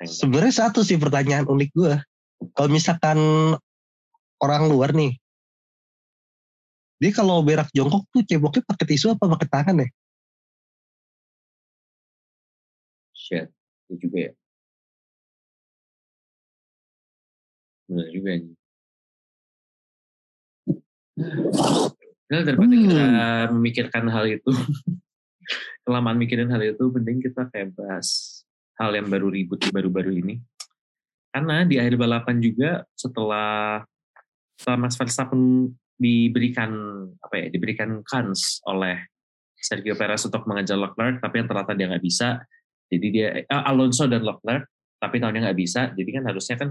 [0.00, 1.92] Sebenarnya satu sih pertanyaan unik gue.
[2.56, 3.18] Kalau misalkan
[4.40, 5.12] orang luar nih,
[6.96, 9.88] dia kalau berak jongkok tuh ceboknya pakai tisu apa pakai tangan ya?
[13.12, 13.52] Shit,
[13.92, 14.32] itu juga ya.
[17.92, 18.52] Benar juga ini.
[22.28, 22.82] Nah, daripada Hmm.
[22.86, 23.04] kita
[23.50, 24.50] memikirkan hal itu,
[25.88, 28.38] kelamaan mikirin hal itu, penting kita kayak bahas
[28.76, 30.36] hal yang baru ribut baru-baru ini.
[31.32, 33.80] Karena di akhir balapan juga setelah
[34.60, 36.70] setelah Max Verstappen diberikan
[37.18, 39.08] apa ya diberikan kans oleh
[39.58, 42.44] Sergio Perez untuk mengejar Leclerc tapi yang ternyata dia nggak bisa.
[42.88, 44.68] Jadi dia eh, Alonso dan Leclerc
[45.00, 45.90] tapi tahunnya nggak bisa.
[45.96, 46.68] Jadi kan harusnya kan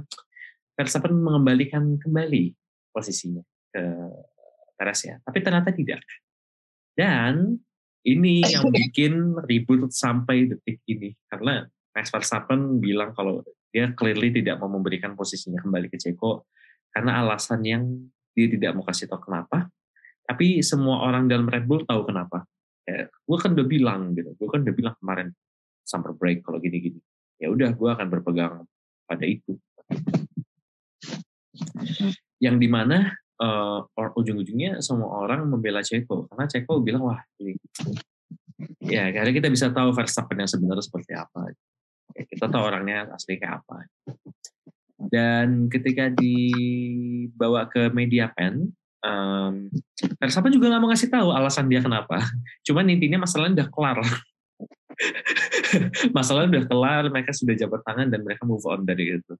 [0.77, 2.53] Verstappen mengembalikan kembali
[2.93, 3.41] posisinya
[3.73, 3.83] ke
[4.77, 5.15] Perez ya.
[5.25, 6.01] Tapi ternyata tidak.
[6.97, 7.61] Dan
[8.07, 11.11] ini yang bikin ribut sampai detik ini.
[11.27, 13.43] Karena Max Verstappen bilang kalau
[13.75, 16.47] dia clearly tidak mau memberikan posisinya kembali ke Ceko
[16.95, 17.83] karena alasan yang
[18.31, 19.67] dia tidak mau kasih tahu kenapa.
[20.23, 22.47] Tapi semua orang dalam Red Bull tahu kenapa.
[22.87, 24.31] Ya, gue kan udah bilang gitu.
[24.39, 25.27] Gue kan udah bilang kemarin
[25.83, 26.99] summer break kalau gini-gini.
[27.39, 28.63] Ya udah gue akan berpegang
[29.03, 29.59] pada itu.
[32.39, 33.11] Yang di mana
[33.41, 36.29] uh, ujung-ujungnya semua orang membela Ceko.
[36.29, 37.57] Karena Ceko bilang wah ini
[38.81, 41.53] ya karena kita bisa tahu Verstappen yang sebenarnya seperti apa.
[42.15, 43.85] Ya, kita tahu orangnya asli kayak apa.
[44.97, 48.73] Dan ketika dibawa ke media pen
[49.05, 49.69] um,
[50.17, 52.17] Verstappen juga nggak mau ngasih tahu alasan dia kenapa.
[52.65, 53.99] Cuman intinya masalahnya udah kelar.
[56.17, 59.33] Masalahnya udah kelar mereka sudah jabat tangan dan mereka move on dari itu.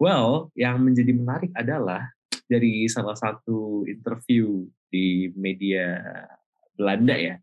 [0.00, 2.08] Well yang menjadi menarik adalah
[2.54, 5.98] dari salah satu interview di media
[6.78, 7.34] Belanda ya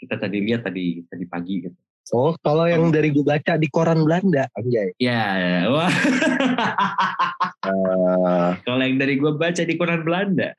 [0.00, 1.78] kita tadi lihat tadi tadi pagi gitu
[2.14, 4.94] Oh, kalau yang dari gue baca di koran Belanda, anjay.
[5.02, 5.90] Ya, wah.
[7.66, 10.54] Uh, kalau yang dari gue baca di koran Belanda,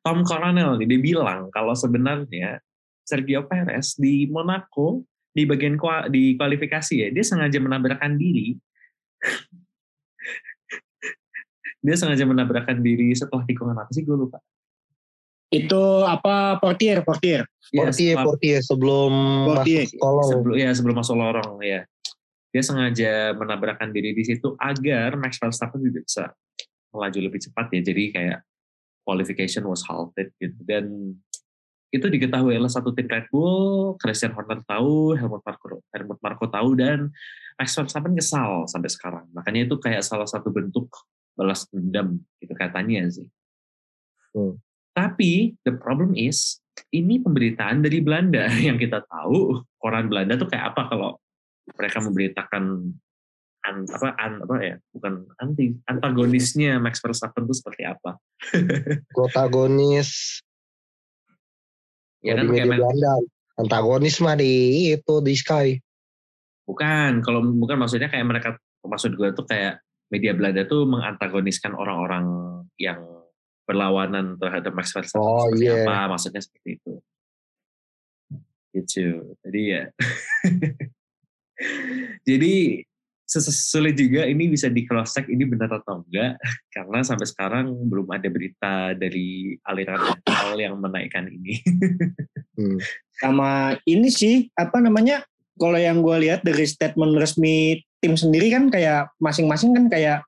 [0.00, 2.64] Tom Coronel nih dia bilang kalau sebenarnya
[3.04, 5.04] Sergio Perez di Monaco
[5.34, 5.76] di bagian
[6.08, 8.56] di kualifikasi ya dia sengaja menabrakkan diri.
[11.84, 14.40] Dia sengaja menabrakkan diri setelah tikungan apa sih gue lupa.
[15.52, 17.44] Itu apa portier, portier.
[17.70, 19.12] Ya, Portier, setelah- Portier sebelum
[19.52, 19.84] Portier.
[19.84, 20.28] masuk kolong.
[20.32, 21.80] sebelum ya sebelum masuk lorong ya
[22.54, 26.24] dia sengaja menabrakkan diri di situ agar Max Verstappen juga bisa
[26.94, 28.40] melaju lebih cepat ya jadi kayak
[29.02, 31.18] qualification was halted gitu dan
[31.90, 36.78] itu diketahui oleh satu tim Red Bull Christian Horner tahu Helmut Marko Helmut Marko tahu
[36.78, 37.10] dan
[37.58, 40.90] Max Verstappen kesal sampai sekarang makanya itu kayak salah satu bentuk
[41.34, 43.28] balas dendam gitu katanya sih
[44.34, 44.58] Hmm.
[44.90, 46.58] tapi the problem is
[46.90, 51.14] ini pemberitaan dari Belanda yang kita tahu koran Belanda tuh kayak apa kalau
[51.78, 52.64] mereka memberitakan
[53.62, 58.18] an, apa an, apa ya bukan anti antagonisnya Max Verstappen itu seperti apa
[59.14, 60.42] Protagonis
[62.18, 63.14] ya kan di kayak media Belanda.
[63.54, 64.52] Antagonis mah di
[64.90, 65.78] itu di Sky.
[66.66, 68.48] bukan kalau bukan maksudnya kayak mereka
[68.82, 69.78] maksud gue tuh kayak
[70.14, 72.26] media Belanda tuh mengantagoniskan orang-orang
[72.78, 73.02] yang
[73.66, 75.82] berlawanan terhadap Max Verstappen Oh, seperti iya.
[75.82, 76.92] apa maksudnya seperti itu
[78.74, 79.06] gitu
[79.42, 79.82] jadi ya
[82.28, 82.54] jadi
[83.24, 86.38] ses- sulit juga ini bisa di cross check ini benar atau enggak
[86.74, 91.58] karena sampai sekarang belum ada berita dari aliran hal yang menaikkan ini
[92.54, 92.78] Hmm.
[93.18, 95.26] Sama ini sih, apa namanya,
[95.58, 100.18] kalau yang gue lihat dari statement resmi tim sendiri kan kayak masing-masing kan kayak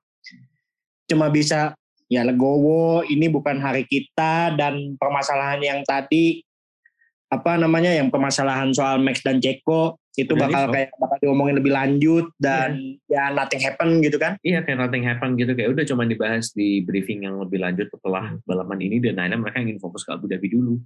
[1.05, 1.77] cuma bisa
[2.09, 6.41] ya legowo, ini bukan hari kita dan permasalahan yang tadi
[7.27, 10.73] apa namanya yang permasalahan soal Max dan Ceko itu Udah bakal resolve.
[10.73, 14.39] kayak bakal diomongin lebih lanjut dan ya nothing happen gitu kan.
[14.41, 18.33] Iya kayak nothing happen gitu kayak udah cuma dibahas di briefing yang lebih lanjut setelah
[18.47, 20.79] balapan ini dan akhirnya mereka ingin fokus ke Abu Dhabi dulu.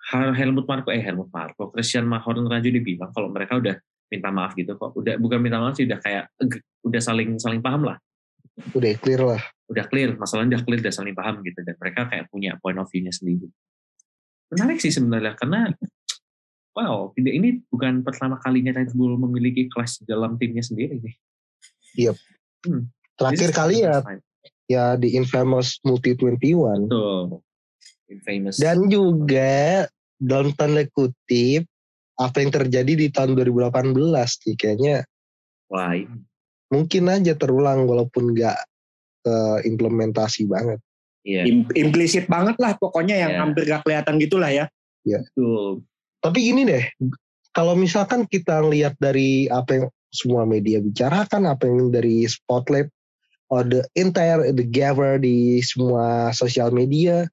[0.00, 3.76] Hel- Helmut Marko eh Helmut Marko Christian Horner aja dia bilang kalau mereka udah
[4.10, 6.28] minta maaf gitu kok udah bukan minta maaf sih udah kayak
[6.82, 7.96] udah saling saling paham lah
[8.76, 9.40] Udah clear lah.
[9.70, 12.90] udah clear masalahnya udah clear udah saling paham gitu dan mereka kayak punya point of
[12.90, 13.46] view-nya sendiri
[14.50, 15.70] menarik sih sebenarnya karena
[16.74, 21.14] wow tidak ini bukan pertama kalinya Red Bull memiliki kelas dalam timnya sendiri nih
[23.16, 24.20] Terakhir This is kali the ya time.
[24.66, 26.88] ya di Infamous Multi 21.
[26.88, 27.42] Betul.
[28.10, 28.56] Infamous.
[28.56, 29.86] Dan juga
[30.16, 31.66] dalam tanda kutip
[32.20, 33.96] apa yang terjadi di tahun 2018
[34.44, 34.96] nih kayaknya
[35.72, 36.20] Wah, ini.
[36.68, 38.58] mungkin aja terulang walaupun nggak
[39.20, 40.80] ke implementasi banget.
[41.24, 41.44] Iya.
[41.44, 43.38] Im- implisit banget lah pokoknya yang Ya.
[43.44, 44.64] hampir gak kelihatan gitulah ya.
[45.04, 45.84] Betul.
[46.20, 46.84] Tapi gini deh,
[47.52, 52.88] kalau misalkan kita lihat dari apa yang semua media bicarakan, apa yang dari spotlight,
[53.52, 57.28] or the entire the gather di semua sosial media,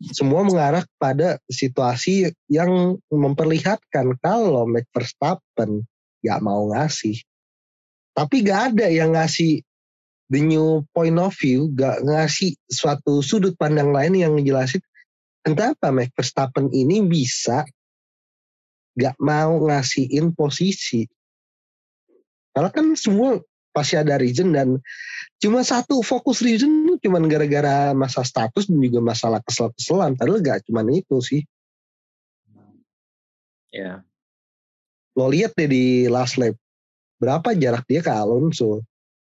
[0.00, 5.88] semua mengarah pada situasi yang memperlihatkan kalau Max Verstappen
[6.20, 7.16] gak mau ngasih.
[8.12, 9.64] Tapi gak ada yang ngasih
[10.28, 14.84] the new point of view, gak ngasih suatu sudut pandang lain yang ngejelasin
[15.40, 17.64] kenapa Max Verstappen ini bisa
[18.96, 21.08] gak mau ngasihin posisi.
[22.52, 23.36] Karena kan semua
[23.76, 24.80] pasti ada reason dan
[25.36, 30.16] cuma satu fokus reason tuh cuman gara-gara masa status dan juga masalah kesel-keselan.
[30.16, 31.44] Padahal gak cuman itu sih.
[33.68, 34.00] Ya.
[35.12, 36.56] Lo lihat deh di last lap.
[37.20, 38.80] Berapa jarak dia ke Alonso.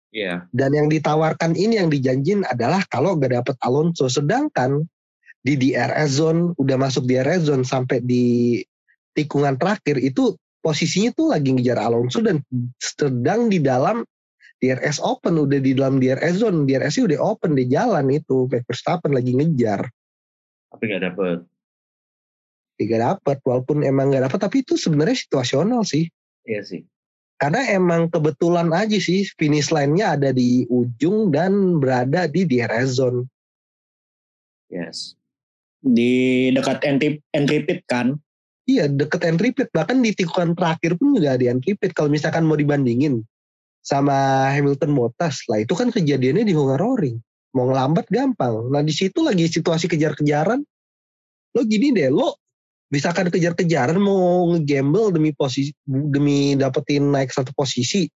[0.10, 0.50] Iya.
[0.50, 4.10] Dan yang ditawarkan ini yang dijanjin adalah kalau gak dapet Alonso.
[4.10, 4.82] Sedangkan
[5.42, 8.58] di DRS zone, udah masuk DRS zone sampai di
[9.14, 12.40] tikungan terakhir itu posisinya tuh lagi ngejar Alonso dan
[12.78, 14.06] sedang di dalam
[14.62, 19.12] DRS open udah di dalam DRS zone DRS udah open di jalan itu Max Verstappen
[19.12, 19.90] lagi ngejar
[20.72, 21.38] Tapi gak dapet.
[22.78, 26.06] tidak dapat walaupun emang nggak dapat tapi itu sebenarnya situasional sih
[26.46, 26.82] Iya sih.
[27.38, 33.26] karena emang kebetulan aja sih finish line-nya ada di ujung dan berada di DRS zone
[34.72, 35.20] Yes.
[35.84, 38.16] Di dekat entry, entry pit kan.
[38.64, 42.46] Iya deket entry pit bahkan di tikungan terakhir pun juga ada entry pit kalau misalkan
[42.48, 43.26] mau dibandingin
[43.82, 45.62] sama Hamilton Bottas lah.
[45.62, 47.18] Itu kan kejadiannya di Hungaroring
[47.58, 48.72] mau ngelambat gampang.
[48.72, 50.64] Nah di situ lagi situasi kejar-kejaran.
[51.52, 52.40] Lo gini deh lo
[52.92, 58.08] misalkan kejar-kejaran mau ngegamble demi posisi demi dapetin naik satu posisi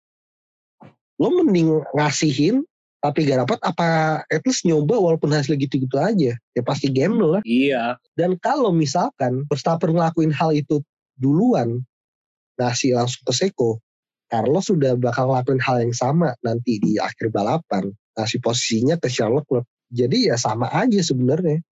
[1.18, 2.66] lo mending ngasihin
[2.98, 3.88] tapi gak dapat apa
[4.32, 6.32] at least nyoba walaupun hasil gitu-gitu aja.
[6.56, 7.42] Ya pasti gamble lah.
[7.44, 8.00] Iya.
[8.16, 10.80] dan kalau misalkan Verstappen ngelakuin hal itu
[11.20, 11.84] duluan,
[12.56, 13.83] ngasih langsung ke Seko,
[14.34, 17.94] Carlos sudah bakal ngelakuin hal yang sama nanti di akhir balapan.
[18.18, 19.66] Ngasih posisinya ke Charles Leclerc.
[19.94, 21.62] Jadi ya sama aja sebenarnya.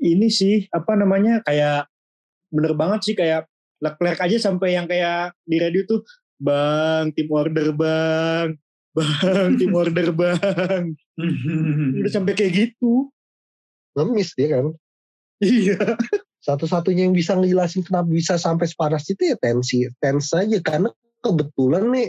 [0.00, 1.92] Ini sih apa namanya kayak
[2.48, 3.44] bener banget sih kayak
[3.84, 6.00] Leclerc aja sampai yang kayak di radio tuh
[6.36, 8.56] Bang, tim order bang.
[8.92, 10.92] Bang, tim order bang.
[12.00, 13.08] Udah sampai kayak gitu.
[13.96, 14.66] Ngemis dia kan.
[15.40, 15.96] Iya.
[16.44, 19.88] Satu-satunya yang bisa ngejelasin kenapa bisa sampai sepanas itu ya tensi.
[19.96, 20.92] Tensi aja karena
[21.22, 22.08] kebetulan nih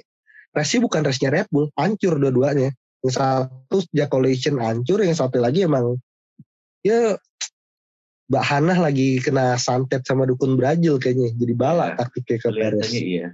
[0.55, 1.69] race bukan race-nya Red Bull.
[1.77, 2.73] Hancur dua-duanya.
[3.05, 5.03] Yang satu sejak collision hancur.
[5.05, 6.01] Yang satu lagi emang
[6.81, 7.15] ya
[8.27, 11.31] Mbak Hana lagi kena santet sama dukun Brazil kayaknya.
[11.31, 12.89] Jadi balak Ya, taktiknya ke Perez.
[12.91, 13.27] Iya.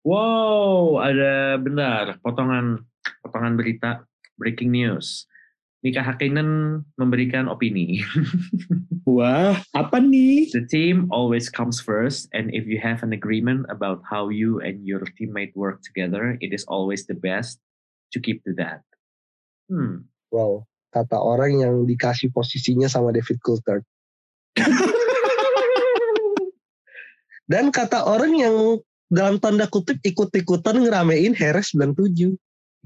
[0.00, 2.80] Wow, ada benar potongan
[3.20, 4.08] potongan berita
[4.40, 5.28] breaking news.
[5.80, 8.04] Mika Hakkinen memberikan opini.
[9.08, 10.52] Wah, apa nih?
[10.52, 14.84] The team always comes first, and if you have an agreement about how you and
[14.84, 17.56] your teammate work together, it is always the best
[18.12, 18.84] to keep to that.
[19.72, 20.04] Hmm.
[20.28, 23.80] Wow, kata orang yang dikasih posisinya sama David Coulthard.
[27.50, 32.36] Dan kata orang yang dalam tanda kutip ikut-ikutan ngeramein Harris 97.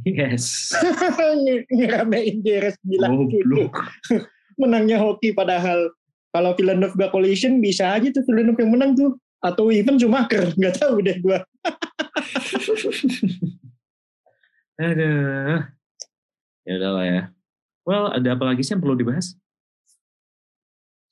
[0.02, 0.74] Yes.
[1.70, 3.70] Ngeramein DRS bilang gitu.
[3.70, 3.78] Goblok.
[4.60, 5.94] Menangnya hoki padahal
[6.34, 9.14] kalau Villeneuve gak collision bisa aja tuh Villeneuve yang menang tuh.
[9.44, 11.44] Atau even Schumacher, nggak tahu deh gua.
[14.80, 15.60] Aduh.
[16.64, 17.22] Ya udahlah ya.
[17.84, 19.36] Well, ada apa lagi sih yang perlu dibahas?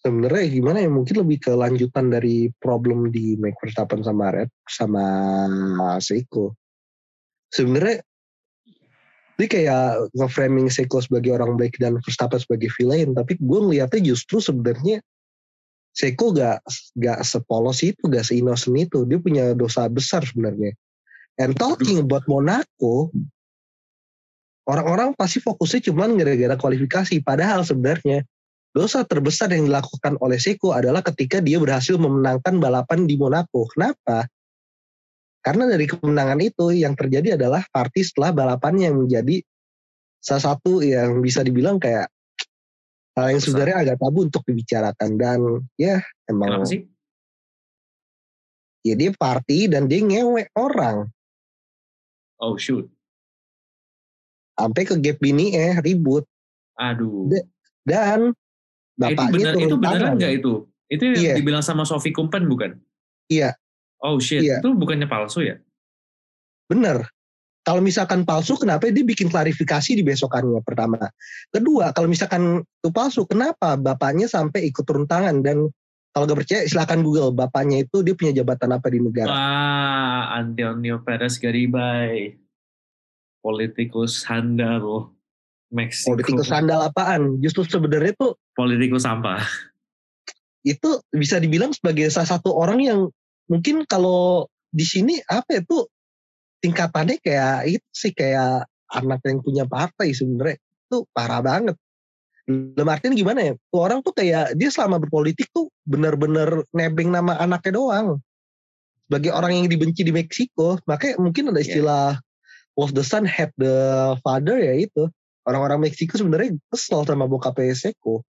[0.00, 5.04] Sebenarnya gimana ya mungkin lebih ke lanjutan dari problem di Max Verstappen sama Red sama
[6.00, 6.56] Seiko.
[7.52, 8.00] Sebenarnya
[9.40, 14.38] ini kayak nge-framing Seiko sebagai orang baik dan Verstappen sebagai villain, tapi gue ngeliatnya justru
[14.38, 15.00] sebenarnya
[15.92, 16.64] Seiko gak,
[16.96, 19.04] gak sepolos itu, gak seinnocent itu.
[19.04, 20.72] Dia punya dosa besar sebenarnya.
[21.36, 23.12] And talking about Monaco,
[24.68, 27.20] orang-orang pasti fokusnya cuman gara-gara kualifikasi.
[27.20, 28.24] Padahal sebenarnya
[28.72, 33.68] dosa terbesar yang dilakukan oleh Seiko adalah ketika dia berhasil memenangkan balapan di Monaco.
[33.76, 34.24] Kenapa?
[35.42, 39.42] Karena dari kemenangan itu yang terjadi adalah party setelah balapan yang menjadi
[40.22, 42.06] salah satu yang bisa dibilang kayak
[43.18, 45.40] hal yang sebenarnya agak tabu untuk dibicarakan dan
[45.74, 45.98] ya
[46.30, 46.80] emang Kenapa sih?
[48.82, 51.10] ya dia party dan dia ngewe orang
[52.38, 52.86] Oh shoot.
[54.54, 56.22] sampai ke gap bini eh ribut
[56.78, 57.26] Aduh.
[57.26, 57.50] De-
[57.82, 58.30] dan
[59.00, 60.52] Eh, itu bapaknya benar itu beneran nggak itu?
[60.86, 61.34] Itu yang Iya.
[61.34, 62.78] dibilang sama Sofi Kumpen bukan?
[63.26, 63.58] Iya.
[64.02, 64.58] Oh shit, Iya.
[64.58, 65.56] itu bukannya palsu ya?
[66.66, 67.06] Bener.
[67.62, 70.98] Kalau misalkan palsu, kenapa dia bikin klarifikasi di besokannya pertama.
[71.54, 75.70] Kedua, kalau misalkan itu palsu, kenapa bapaknya sampai ikut turun tangan dan
[76.10, 79.30] kalau gak percaya silakan Google bapaknya itu dia punya jabatan apa di negara.
[79.30, 82.34] Ah, Antonio Perez Garibay.
[83.42, 85.14] Politikus handal
[85.72, 86.14] Meksiko.
[86.14, 87.40] Politikus sandal apaan?
[87.40, 89.40] Justru sebenarnya tuh Politikus sampah.
[90.62, 93.00] itu bisa dibilang sebagai salah satu orang yang
[93.50, 95.62] mungkin kalau di sini apa ya
[96.62, 101.76] tingkatannya kayak itu sih kayak anak yang punya partai sebenarnya itu parah banget.
[102.46, 103.52] Dalam artian gimana ya?
[103.70, 108.08] Tuh Orang tuh kayak dia selama berpolitik tuh bener-bener nebeng nama anaknya doang.
[109.06, 111.66] Sebagai orang yang dibenci di Meksiko, makanya mungkin ada Iya.
[111.68, 112.08] istilah
[112.80, 115.06] of the son had the father ya itu.
[115.42, 117.74] Orang-orang Meksiko sebenarnya kesel sama bokapnya.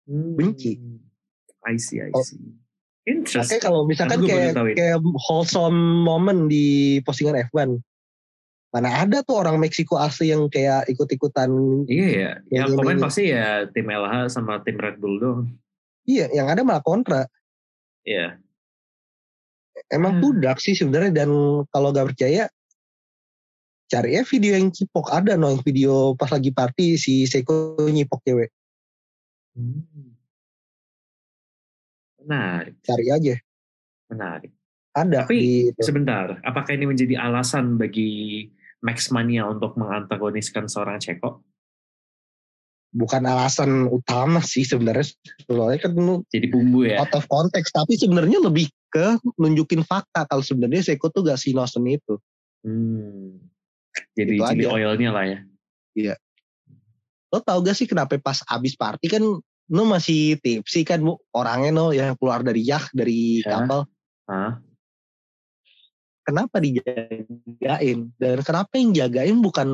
[0.09, 0.76] Benci.
[0.76, 1.00] Hmm.
[1.68, 2.24] I see, I Oh.
[3.09, 3.61] Makanya Interesting.
[3.64, 7.80] kalau misalkan kayak, kayak wholesome moment di postingan F1.
[8.68, 11.48] Mana ada tuh orang Meksiko asli yang kayak ikut-ikutan.
[11.88, 15.40] Iya ya, yang Yang komen ini- pasti ya tim LH sama tim Red Bull dong.
[16.04, 17.24] Iya, yang ada malah kontra.
[18.04, 18.36] Iya.
[19.88, 20.22] Emang Hmm.
[20.24, 21.30] budak sih sebenarnya dan
[21.72, 22.52] kalau gak percaya
[23.88, 28.20] cari ya video yang cipok ada no yang video pas lagi party si Seiko nyipok
[28.20, 28.52] cewek
[29.56, 30.12] Hmm.
[32.29, 33.35] Menarik, cari aja
[34.09, 34.53] menarik.
[34.93, 35.81] ada Tapi di itu.
[35.81, 38.45] sebentar, apakah ini menjadi alasan bagi
[38.85, 41.41] Max Mania untuk mengantagoniskan seorang Ceko?
[42.89, 45.05] bukan alasan utama sih sebenarnya
[45.45, 47.05] soalnya kan lu Jadi bumbu ya?
[47.05, 51.85] out of context tapi sebenarnya lebih ke nunjukin fakta kalau sebenarnya Seiko tuh gak sinosen
[51.85, 52.16] itu
[52.66, 53.39] Hmm.
[54.18, 54.74] Jadi Itu chili aja.
[54.74, 55.39] oilnya lah ya.
[57.29, 59.22] lo tau gak sih kenapa pas abis party kan
[59.68, 61.20] lo masih tipsi kan Bu?
[61.36, 63.60] orangnya no yang keluar dari yacht dari Ya.
[63.64, 63.84] kapal
[64.28, 64.60] Hah?
[66.24, 69.68] kenapa dijagain dan kenapa yang jagain bukan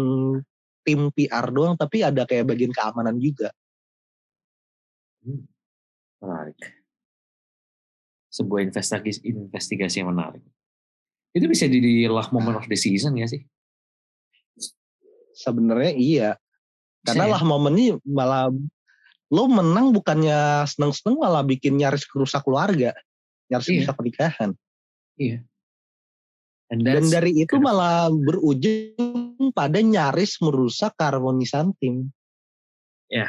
[0.87, 3.51] tim PR doang tapi ada kayak bagian keamanan juga
[6.21, 6.57] Menarik.
[8.29, 10.45] Sebuah investigasi, investigasi yang menarik.
[11.33, 13.41] Itu bisa jadi lah moment of the season ya sih?
[15.35, 16.29] sebenarnya iya
[17.03, 17.33] karena ya?
[17.37, 18.49] lah momennya malah
[19.35, 22.95] lo menang bukannya seneng-seneng malah bikin nyaris kerusak keluarga
[23.51, 23.75] nyaris Iya.
[23.83, 24.51] kerusak pernikahan
[26.71, 27.65] And dan that's- dari itu good.
[27.67, 32.09] malah berujung pada nyaris merusak keharmonisan tim
[33.13, 33.29] Ya.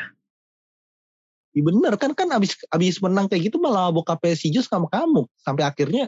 [1.51, 5.24] Iya bener kan kan abis abis menang kayak gitu malah bokapnya si Jos sama kamu
[5.39, 6.08] sampai akhirnya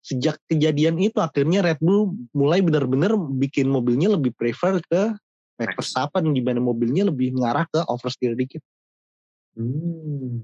[0.00, 5.14] sejak kejadian itu akhirnya Red Bull mulai benar-benar bikin mobilnya lebih prefer ke
[5.54, 5.78] Max.
[5.78, 8.58] Verstappen di mana mobilnya lebih mengarah ke oversteer dikit.
[9.54, 10.42] Hmm.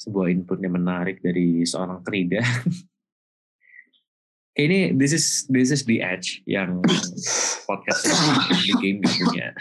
[0.00, 2.40] Sebuah input yang menarik dari seorang Krida.
[4.60, 6.84] Kayak ini this is this is the edge yang
[7.64, 8.04] podcast
[8.66, 9.56] di game punya.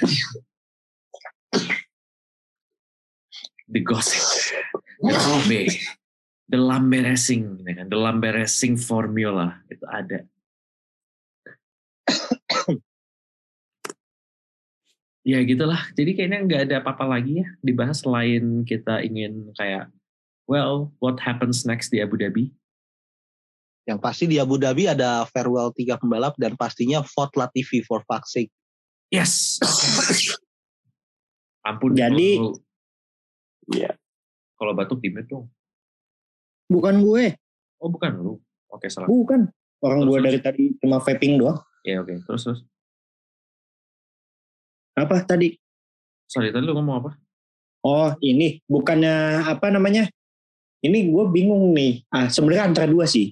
[3.69, 4.19] The gossip,
[4.99, 5.71] the lambe,
[6.51, 7.85] the lambe racing, gitu kan?
[7.87, 10.25] the lambe racing formula itu ada.
[15.29, 15.77] Ya gitulah.
[15.93, 19.93] Jadi kayaknya nggak ada apa-apa lagi ya dibahas selain kita ingin kayak,
[20.49, 22.49] well, what happens next di Abu Dhabi?
[23.85, 28.33] Yang pasti di Abu Dhabi ada farewell tiga pembalap dan pastinya vote Latifi for fuck's
[28.33, 28.49] sake.
[29.13, 29.57] Yes.
[31.65, 31.93] Ampun.
[31.93, 32.57] Jadi- kalau-
[33.69, 33.93] Iya.
[34.57, 35.45] Kalau batuk di dong.
[36.69, 37.37] Bukan gue,
[37.79, 38.33] Oh bukan lu.
[38.69, 39.07] Oke salah.
[39.07, 39.49] bukan.
[39.79, 40.25] Orang Terus, gue terus.
[40.27, 41.57] dari tadi cuma vaping doang.
[41.87, 42.11] Ya oke.
[42.27, 42.59] Terus terus.
[44.99, 45.55] Apa tadi?
[46.27, 47.11] Sorry tadi lu ngomong apa?
[47.79, 50.11] Oh ini bukannya apa namanya?
[50.83, 52.03] Ini gue bingung nih.
[52.11, 53.31] Ah sebenarnya antara dua sih.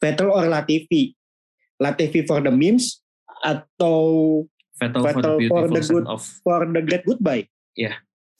[0.00, 1.12] Vettel or Latifi.
[1.76, 3.04] Latifi for the memes
[3.44, 3.96] atau
[4.78, 7.44] Vettel, for the Vettel for the good- of for the great goodbye.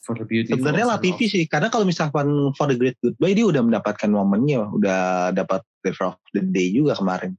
[0.03, 0.57] for the beautiful.
[0.57, 2.26] Sebenarnya Latifi of- sih karena kalau misalkan
[2.57, 6.96] for the great goodbye dia udah mendapatkan momennya, udah dapat driver of the day juga
[6.96, 7.36] kemarin.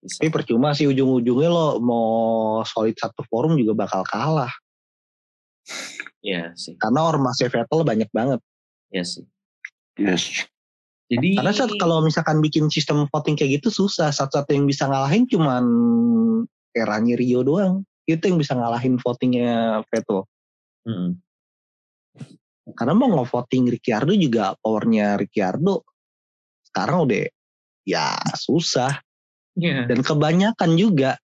[0.00, 0.16] Bisa.
[0.16, 2.08] Tapi percuma sih ujung-ujungnya lo mau
[2.64, 4.52] solid satu forum juga bakal kalah.
[6.24, 6.76] Iya sih.
[6.80, 8.40] Karena ormasnya Vettel banyak banget.
[8.88, 9.24] Iya sih.
[10.00, 10.48] Yes.
[11.10, 14.08] Jadi Karena saat kalau misalkan bikin sistem voting kayak gitu susah.
[14.08, 15.64] Satu-satu yang bisa ngalahin cuman
[16.72, 17.84] eranya Rio doang.
[18.08, 20.24] Itu yang bisa ngalahin votingnya Vettel.
[20.88, 21.20] Mm-mm.
[22.72, 25.84] Karena mau nge-voting Ricciardo juga powernya Ricciardo
[26.70, 27.26] sekarang udah
[27.82, 29.02] ya susah.
[29.60, 29.84] Iya.
[29.84, 31.20] Dan kebanyakan juga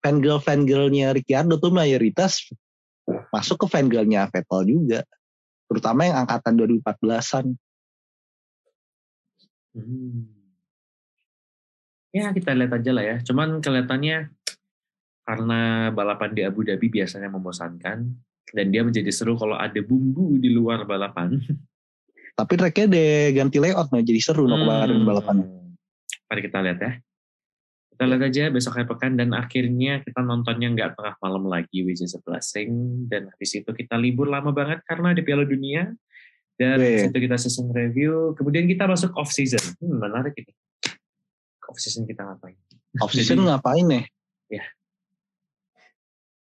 [0.00, 2.48] fangirl fangirlnya Ricciardo tuh mayoritas
[3.28, 5.00] masuk ke fangirlnya Vettel juga.
[5.68, 7.46] Terutama yang angkatan 2014-an.
[9.76, 10.32] Hmm.
[12.08, 13.16] Ya kita lihat aja lah ya.
[13.20, 14.32] Cuman kelihatannya
[15.28, 17.98] karena balapan di Abu Dhabi biasanya membosankan
[18.48, 21.36] dan dia menjadi seru kalau ada bumbu di luar balapan.
[22.32, 25.04] Tapi tracknya deh ganti layout nah jadi seru no kemarin Hmm.
[25.04, 25.36] balapan.
[26.32, 26.92] Mari kita lihat ya.
[27.98, 31.98] Kita lihat aja besok hari pekan dan akhirnya kita nontonnya nggak tengah malam lagi which
[31.98, 32.70] is a blessing
[33.10, 35.90] dan habis itu kita libur lama banget karena di Piala Dunia
[36.54, 36.86] dan Weh.
[37.02, 40.54] habis itu kita season review kemudian kita masuk off season hmm, menarik ini
[41.66, 42.54] off season kita ngapain
[43.02, 44.04] Off season ngapain nih?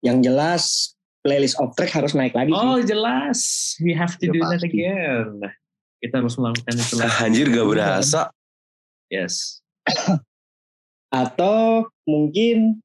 [0.03, 0.64] Yang jelas
[1.26, 2.93] playlist of track harus naik lagi Oh sih.
[2.93, 3.39] jelas,
[3.82, 4.70] we have to Ya, do that pasti.
[4.70, 5.41] again.
[5.97, 7.18] Kita harus melakukan itu lagi.
[7.26, 8.22] Anjir gak berasa.
[9.10, 9.66] Yes.
[11.16, 12.84] Atau mungkin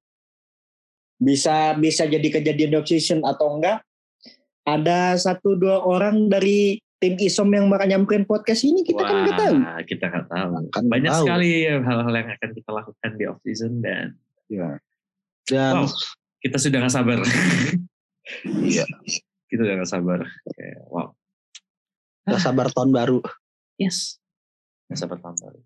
[1.18, 3.83] bisa bisa jadi kejadian season atau enggak.
[4.62, 9.37] Ada satu dua orang dari tim Isom yang bakal nyamperin podcast ini kita kan nggak
[9.41, 9.55] tahu.
[9.57, 10.53] Wah, kita nggak tahu.
[10.70, 11.24] Kan Banyak tahu.
[11.26, 14.14] sekali hal-hal yang akan kita lakukan di off season dan
[14.51, 14.83] Ya.
[15.47, 15.89] Dan Wow.
[16.43, 17.18] kita sudah nggak sabar.
[18.47, 18.87] Iya.
[19.51, 20.22] kita udah nggak sabar.
[20.55, 21.11] Kayak, wow.
[22.31, 23.18] gak sabar tahun baru.
[23.74, 24.22] Yes.
[24.87, 25.61] Nggak sabar tahun baru.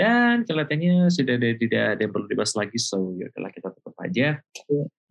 [0.00, 3.92] Dan kelihatannya sudah ada, tidak ada yang perlu dibahas lagi, so ya udahlah kita tutup
[4.00, 4.40] aja.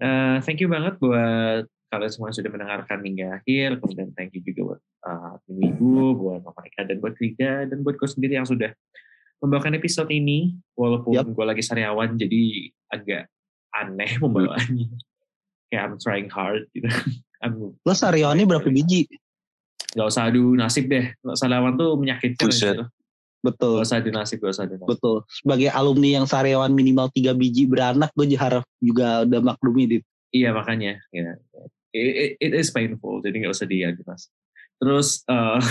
[0.02, 3.78] Eh, thank you banget buat kalian semua yang sudah mendengarkan hingga akhir.
[3.82, 7.78] Kemudian thank you juga buat uh, tim Ibu, buat Mama Rika, dan buat Rida, dan
[7.86, 8.74] buat gue sendiri yang sudah
[9.46, 10.58] membawakan episode ini.
[10.74, 11.30] Walaupun Yap.
[11.38, 13.30] gue lagi sariawan, jadi agak
[13.78, 14.90] aneh membawaannya.
[15.70, 16.90] Kayak I'm trying hard gitu.
[17.46, 19.06] I'm, Lo Sarionnya berapa biji?
[19.90, 21.14] gak usah adu nasib deh.
[21.34, 22.46] Sariawan tuh menyakitkan.
[22.46, 22.78] Buset.
[22.78, 22.86] Gitu.
[23.40, 23.80] Betul.
[23.80, 24.90] Gak usah adu nasib, gak usah adu nasib.
[24.92, 25.18] Betul.
[25.32, 30.04] Sebagai alumni yang Saryawan minimal tiga biji beranak, gue harap juga udah maklumi dit.
[30.30, 31.42] Iya makanya ya
[31.94, 34.30] it, it, it is painful jadi nggak usah diadu mas.
[34.78, 35.62] Terus eh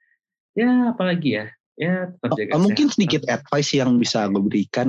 [0.60, 2.94] ya apalagi ya ya tetap Oh, jaga mungkin kesehatan.
[2.94, 4.88] sedikit advice yang bisa gue berikan.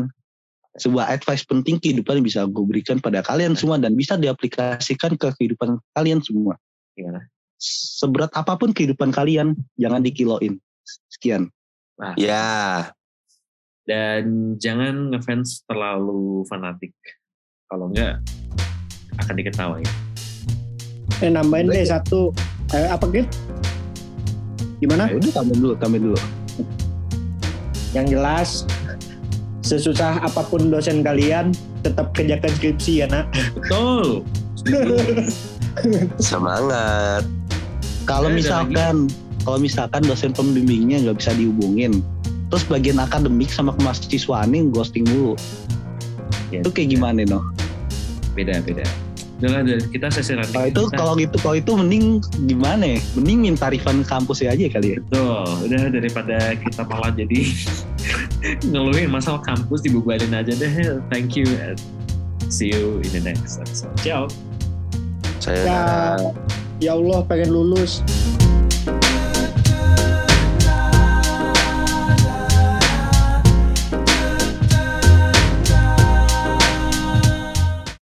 [0.75, 5.31] Sebuah advice penting kehidupan yang bisa gue berikan pada kalian semua dan bisa diaplikasikan ke
[5.39, 6.59] kehidupan kalian semua.
[6.99, 7.23] Gimana?
[7.55, 10.59] Seberat apa pun kehidupan kalian, jangan dikiloin.
[11.07, 11.47] Sekian.
[11.95, 12.91] Nah, Ya.
[13.87, 16.91] dan jangan ngefans terlalu fanatik.
[17.71, 18.19] Kalau enggak
[19.21, 19.89] akan diketawain.
[21.23, 22.35] Eh nambahin deh satu
[22.75, 23.29] eh, apa gitu?
[24.83, 25.07] Gimana?
[25.07, 26.19] Nah, udah tambahin dulu, tambahin dulu.
[27.95, 28.49] Yang jelas
[29.63, 33.31] sesusah apa pun dosen kalian tetap kerjakan skripsi ya nak.
[33.55, 34.25] Betul.
[36.19, 37.23] Semangat.
[38.05, 39.09] Kalau misalkan
[39.45, 42.01] kalau misalkan dosen pembimbingnya nggak bisa dihubungin,
[42.49, 45.37] terus bagian akademik sama kemahasiswaannya ghosting dulu.
[46.49, 47.45] Ya, Itu kayak gimana no?
[48.33, 48.83] Beda beda.
[49.35, 50.55] Udah lah, kita sesi ranting.
[50.55, 52.05] Kalau itu Kita- kalau gitu kalau itu mending
[52.47, 52.99] gimana ya?
[53.19, 54.99] Mending minta refund kampusnya aja kali ya.
[55.03, 57.39] Betul, udah daripada kita malah jadi
[58.71, 60.71] ngeluhin masalah kampus dibubarin aja deh.
[61.11, 61.75] Thank you and
[62.47, 63.91] see you in the next episode.
[63.99, 64.31] Ciao.
[65.43, 65.83] Saya Ya,
[66.79, 67.99] ya Allah pengen lulus.